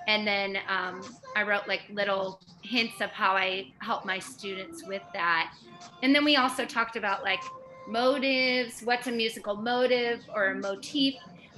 [0.07, 1.01] And then um,
[1.35, 5.55] I wrote like little hints of how I help my students with that.
[6.01, 7.41] And then we also talked about like
[7.87, 11.15] motives, what's a musical motive or a motif,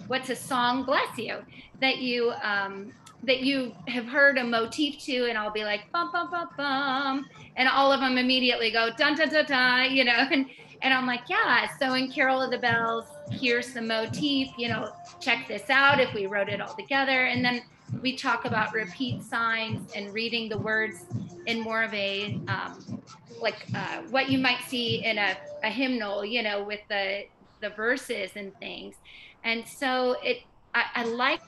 [0.07, 1.37] what's a song, bless you,
[1.79, 2.91] that you um,
[3.23, 7.25] that you have heard a motif to, and I'll be like bum bum bum bum,
[7.55, 10.47] and all of them immediately go dun dun dun dun, you know, and
[10.81, 11.67] and I'm like, yeah.
[11.79, 16.13] So in Carol of the Bells, here's the motif, you know, check this out if
[16.13, 17.25] we wrote it all together.
[17.25, 17.61] And then
[18.01, 21.05] we talk about repeat signs and reading the words
[21.45, 23.01] in more of a um,
[23.41, 27.23] like uh, what you might see in a, a hymnal, you know, with the
[27.61, 28.95] the verses and things.
[29.43, 30.43] And so it
[30.75, 31.41] I, I like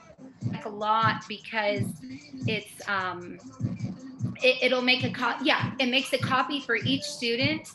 [0.65, 1.83] a lot because
[2.47, 3.37] it's um
[4.41, 7.71] it, will make a copy yeah it makes a copy for each student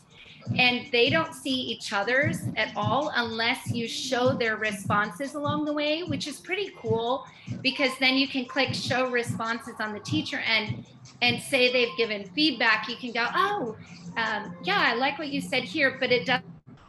[0.57, 5.73] and they don't see each other's at all unless you show their responses along the
[5.73, 7.25] way which is pretty cool
[7.61, 10.85] because then you can click show responses on the teacher and
[11.21, 12.89] and say they've given feedback.
[12.89, 13.75] You can go oh
[14.17, 16.41] um, yeah i like what you said here but it does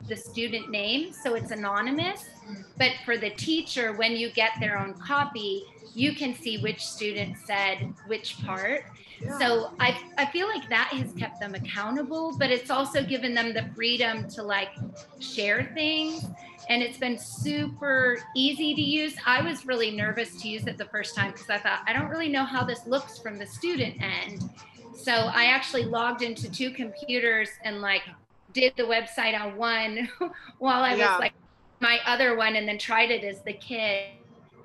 [0.09, 2.27] the student name so it's anonymous.
[2.79, 7.37] But for the teacher when you get their own copy you can see which student
[7.45, 8.85] said which part
[9.39, 13.53] so I, I feel like that has kept them accountable, but it's also given them
[13.53, 14.71] the freedom to like
[15.21, 16.27] share things.
[16.69, 19.15] And it's been super easy to use.
[19.25, 22.09] I was really nervous to use it the first time because I thought, I don't
[22.09, 24.51] really know how this looks from the student end.
[24.95, 28.03] So I actually logged into two computers and like
[28.53, 30.09] did the website on one
[30.59, 31.13] while I yeah.
[31.13, 31.35] was like
[31.81, 34.07] my other one and then tried it as the kid.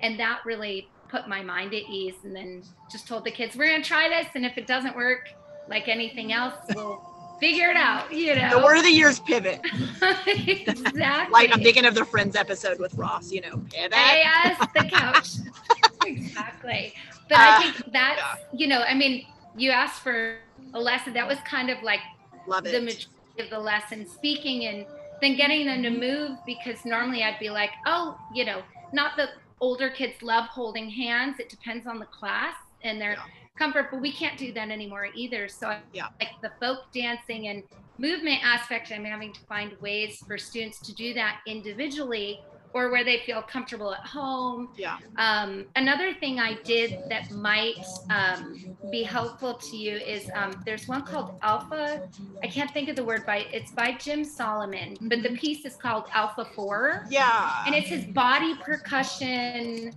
[0.00, 3.68] And that really put my mind at ease and then just told the kids, we're
[3.68, 4.28] going to try this.
[4.34, 5.28] And if it doesn't work,
[5.68, 7.02] like anything else, we'll
[7.38, 8.10] figure it out.
[8.10, 9.60] You know, the word of the year's pivot.
[10.26, 11.30] exactly.
[11.30, 13.92] like I'm thinking of the Friends episode with Ross, you know, pivot.
[13.92, 15.28] Yes, the couch.
[16.06, 16.94] exactly.
[17.28, 18.34] But uh, I think that's, yeah.
[18.54, 20.38] you know, I mean, you asked for
[20.72, 21.12] a lesson.
[21.12, 22.00] That was kind of like
[22.46, 23.06] Love the majority
[23.38, 24.86] of the lesson speaking and
[25.20, 29.28] then getting them to move because normally I'd be like, oh, you know, not the
[29.62, 31.38] older kids love holding hands.
[31.38, 33.22] It depends on the class and their yeah.
[33.56, 35.48] comfort, but we can't do that anymore either.
[35.48, 36.08] So yeah.
[36.20, 37.62] like the folk dancing and
[37.96, 42.40] movement aspect, I'm having to find ways for students to do that individually
[42.74, 44.70] or where they feel comfortable at home.
[44.76, 44.98] Yeah.
[45.16, 50.88] Um, another thing I did that might um, be helpful to you is um, there's
[50.88, 52.08] one called Alpha.
[52.42, 55.36] I can't think of the word by it's by Jim Solomon, but the mm-hmm.
[55.36, 57.06] piece is called Alpha Four.
[57.10, 57.62] Yeah.
[57.66, 59.92] And it's his body percussion.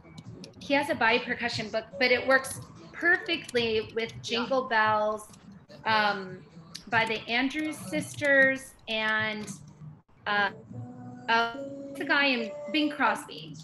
[0.59, 2.59] He has a body percussion book, but it works
[2.91, 4.63] perfectly with Jingle.
[4.65, 5.27] Bells
[5.85, 6.39] um,
[6.89, 9.49] by the Andrews sisters and.
[10.27, 10.49] Uh,
[11.29, 11.55] uh,
[11.97, 13.55] the guy in Bing Crosby.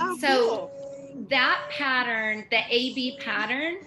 [0.00, 1.26] Oh, so cool.
[1.30, 3.78] that pattern, the AB pattern,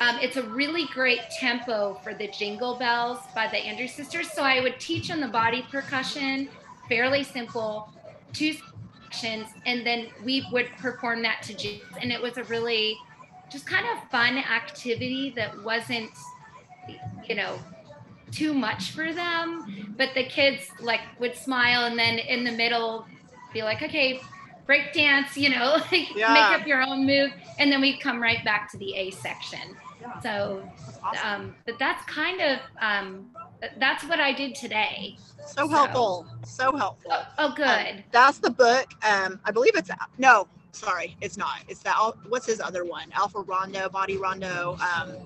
[0.00, 4.30] um, it's a really great tempo for the Jingle Bells by the Andrews Sisters.
[4.30, 6.48] So I would teach on the body percussion,
[6.88, 7.92] fairly simple,
[8.32, 8.54] two
[9.02, 11.80] sections, and then we would perform that to jazz.
[12.00, 12.96] And it was a really
[13.50, 16.10] just kind of fun activity that wasn't,
[17.28, 17.58] you know,
[18.30, 19.94] too much for them.
[19.96, 23.06] But the kids like would smile and then in the middle
[23.52, 24.20] be like, okay,
[24.66, 26.32] break dance, you know, like yeah.
[26.32, 27.30] make up your own move.
[27.58, 29.76] And then we come right back to the A section.
[30.00, 30.20] Yeah.
[30.20, 30.68] So,
[31.02, 31.26] awesome.
[31.26, 33.30] um, but that's kind of, um,
[33.78, 35.16] that's what I did today.
[35.44, 36.26] So helpful.
[36.44, 37.10] So, so helpful.
[37.12, 37.66] Oh, oh good.
[37.66, 38.86] Um, that's the book.
[39.02, 41.62] Um, I believe it's, no, sorry, it's not.
[41.66, 41.96] It's that,
[42.28, 43.10] what's his other one?
[43.12, 44.78] Alpha Rondo, Body Rondo.
[44.80, 45.16] Um,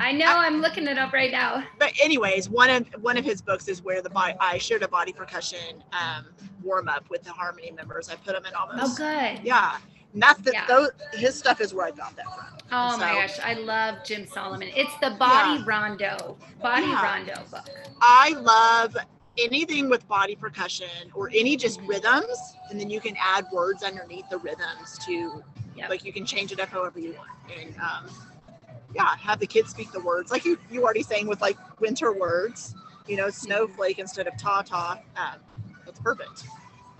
[0.00, 0.26] I know.
[0.26, 1.64] I, am looking it up right now.
[1.78, 4.88] But anyways, one of one of his books is where the body, I shared a
[4.88, 6.26] body percussion um,
[6.62, 8.08] warm up with the harmony members.
[8.08, 9.00] I put them in almost.
[9.00, 9.44] Oh, good.
[9.44, 9.78] Yeah,
[10.14, 10.66] and that's the yeah.
[10.66, 12.46] those, his stuff is where I got that from.
[12.72, 14.68] Oh so, my gosh, I love Jim Solomon.
[14.74, 15.64] It's the Body yeah.
[15.66, 17.02] Rondo, Body yeah.
[17.02, 17.68] Rondo book.
[18.00, 18.96] I love
[19.38, 24.28] anything with body percussion or any just rhythms, and then you can add words underneath
[24.30, 25.42] the rhythms to,
[25.76, 25.90] yep.
[25.90, 27.30] like you can change it up however you want.
[27.58, 28.06] And um,
[28.94, 32.12] yeah, have the kids speak the words like you you already saying with like winter
[32.12, 32.74] words,
[33.06, 35.00] you know, snowflake instead of ta ta.
[35.16, 35.40] Um,
[35.84, 36.44] that's perfect.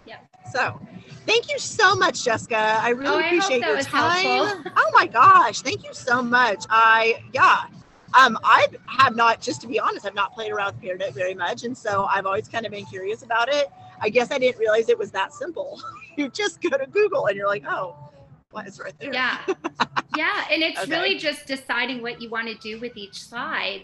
[0.06, 0.18] Yeah.
[0.52, 0.78] So,
[1.26, 2.56] thank you so much, Jessica.
[2.56, 4.72] I really oh, appreciate I your time.
[4.76, 6.64] oh my gosh, thank you so much.
[6.68, 7.64] I yeah.
[8.16, 11.14] Um, I have not, just to be honest, I've not played around with Pear Note
[11.14, 13.68] very much, and so I've always kind of been curious about it.
[14.00, 15.82] I guess I didn't realize it was that simple.
[16.16, 17.96] you just go to Google and you're like, oh,
[18.54, 19.12] right there.
[19.12, 19.38] Yeah.
[20.16, 20.90] yeah and it's okay.
[20.90, 23.82] really just deciding what you want to do with each slide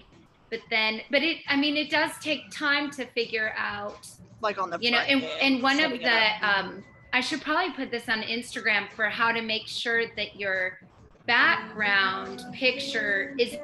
[0.50, 4.08] but then but it i mean it does take time to figure out
[4.40, 7.90] like on the you know and, and one of the um i should probably put
[7.90, 10.78] this on instagram for how to make sure that your
[11.26, 13.56] background picture is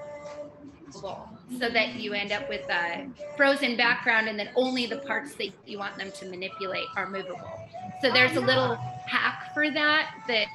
[0.84, 1.28] movable
[1.58, 5.50] so that you end up with a frozen background and then only the parts that
[5.64, 7.68] you want them to manipulate are movable
[8.02, 8.74] so there's a little
[9.06, 10.46] hack for that that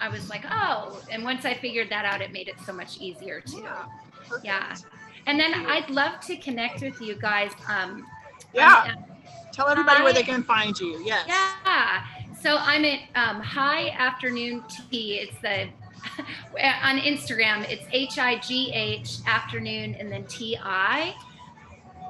[0.00, 2.98] I was like, oh, and once I figured that out, it made it so much
[2.98, 3.62] easier too.
[3.62, 3.86] Yeah.
[4.44, 4.76] yeah.
[5.26, 7.50] And then I'd love to connect with you guys.
[7.68, 8.06] Um,
[8.54, 8.94] yeah.
[9.52, 11.02] Tell everybody where they can find you.
[11.04, 11.24] Yes.
[11.26, 12.04] Yeah.
[12.40, 15.14] So I'm at um, High Afternoon Tea.
[15.14, 15.68] It's the
[16.84, 21.14] on Instagram, it's H I G H afternoon and then T I.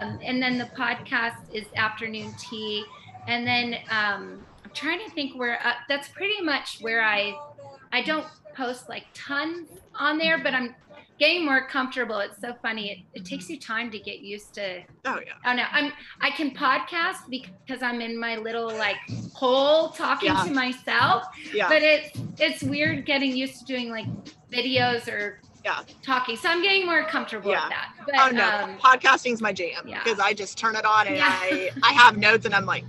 [0.00, 2.84] Um, and then the podcast is Afternoon Tea.
[3.26, 7.34] And then um, I'm trying to think where uh, that's pretty much where I
[7.96, 10.74] I don't post like tons on there, but I'm
[11.18, 12.18] getting more comfortable.
[12.18, 13.06] It's so funny.
[13.14, 14.82] It, it takes you time to get used to.
[15.06, 15.32] Oh yeah.
[15.46, 18.96] Oh no, I'm I can podcast because I'm in my little like
[19.32, 20.44] hole talking Yeah.
[20.44, 21.24] to myself.
[21.54, 21.70] Yeah.
[21.70, 24.04] But it's it's weird getting used to doing like
[24.52, 25.80] videos or Yeah.
[26.02, 26.36] talking.
[26.36, 27.62] So I'm getting more comfortable Yeah.
[27.64, 27.92] with that.
[28.04, 30.04] But oh no, um, podcasting's my jam yeah.
[30.04, 31.24] because I just turn it on and Yeah.
[31.28, 32.84] I I have notes and I'm like,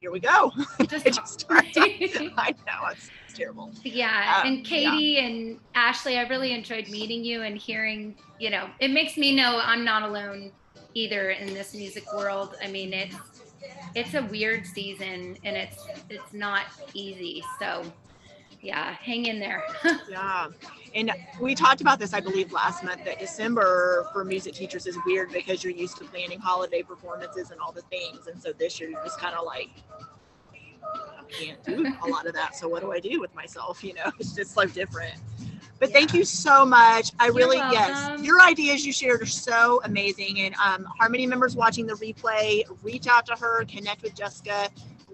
[0.00, 0.52] here we go.
[0.88, 1.66] just I just start.
[1.76, 3.72] I know it's, it's terrible.
[3.82, 8.68] Yeah, Um, and Katie and Ashley, I really enjoyed meeting you and hearing, you know,
[8.80, 10.52] it makes me know I'm not alone
[10.94, 12.56] either in this music world.
[12.62, 13.16] I mean, it's
[13.94, 16.64] it's a weird season and it's it's not
[16.94, 17.42] easy.
[17.58, 17.84] So,
[18.60, 19.62] yeah, hang in there.
[20.10, 20.48] Yeah.
[20.94, 21.10] And
[21.40, 25.32] we talked about this, I believe, last month that December for music teachers is weird
[25.32, 28.26] because you're used to planning holiday performances and all the things.
[28.26, 30.11] And so this year you're just kind of like, I
[31.32, 32.54] can't do a lot of that.
[32.54, 33.82] So what do I do with myself?
[33.82, 35.14] You know, it's just so different.
[35.78, 37.10] But thank you so much.
[37.18, 40.40] I You're really, yes, your ideas you shared are so amazing.
[40.40, 44.68] And um, Harmony members watching the replay, reach out to her, connect with Jessica,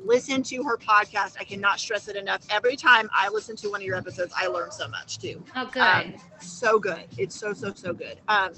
[0.05, 1.37] listen to her podcast.
[1.41, 2.43] I cannot stress it enough.
[2.51, 5.66] Every time I listen to one of your episodes, I learn so much too Oh,
[5.73, 5.83] good.
[5.83, 7.05] Um, so good.
[7.16, 8.21] It's so so so good.
[8.29, 8.53] Um,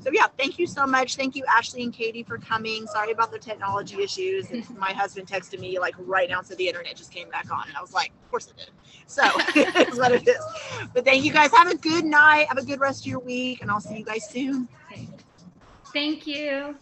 [0.00, 1.16] so yeah, thank you so much.
[1.16, 2.86] Thank you, Ashley and Katie, for coming.
[2.86, 4.50] Sorry about the technology issues.
[4.50, 7.68] And my husband texted me like right now, so the internet just came back on,
[7.68, 8.70] and I was like, of course it did.
[9.06, 9.22] So
[9.54, 10.44] it's what it is.
[10.92, 11.50] But thank you guys.
[11.52, 12.48] Have a good night.
[12.48, 14.68] Have a good rest of your week, and I'll see you guys soon.
[15.92, 16.76] Thank you.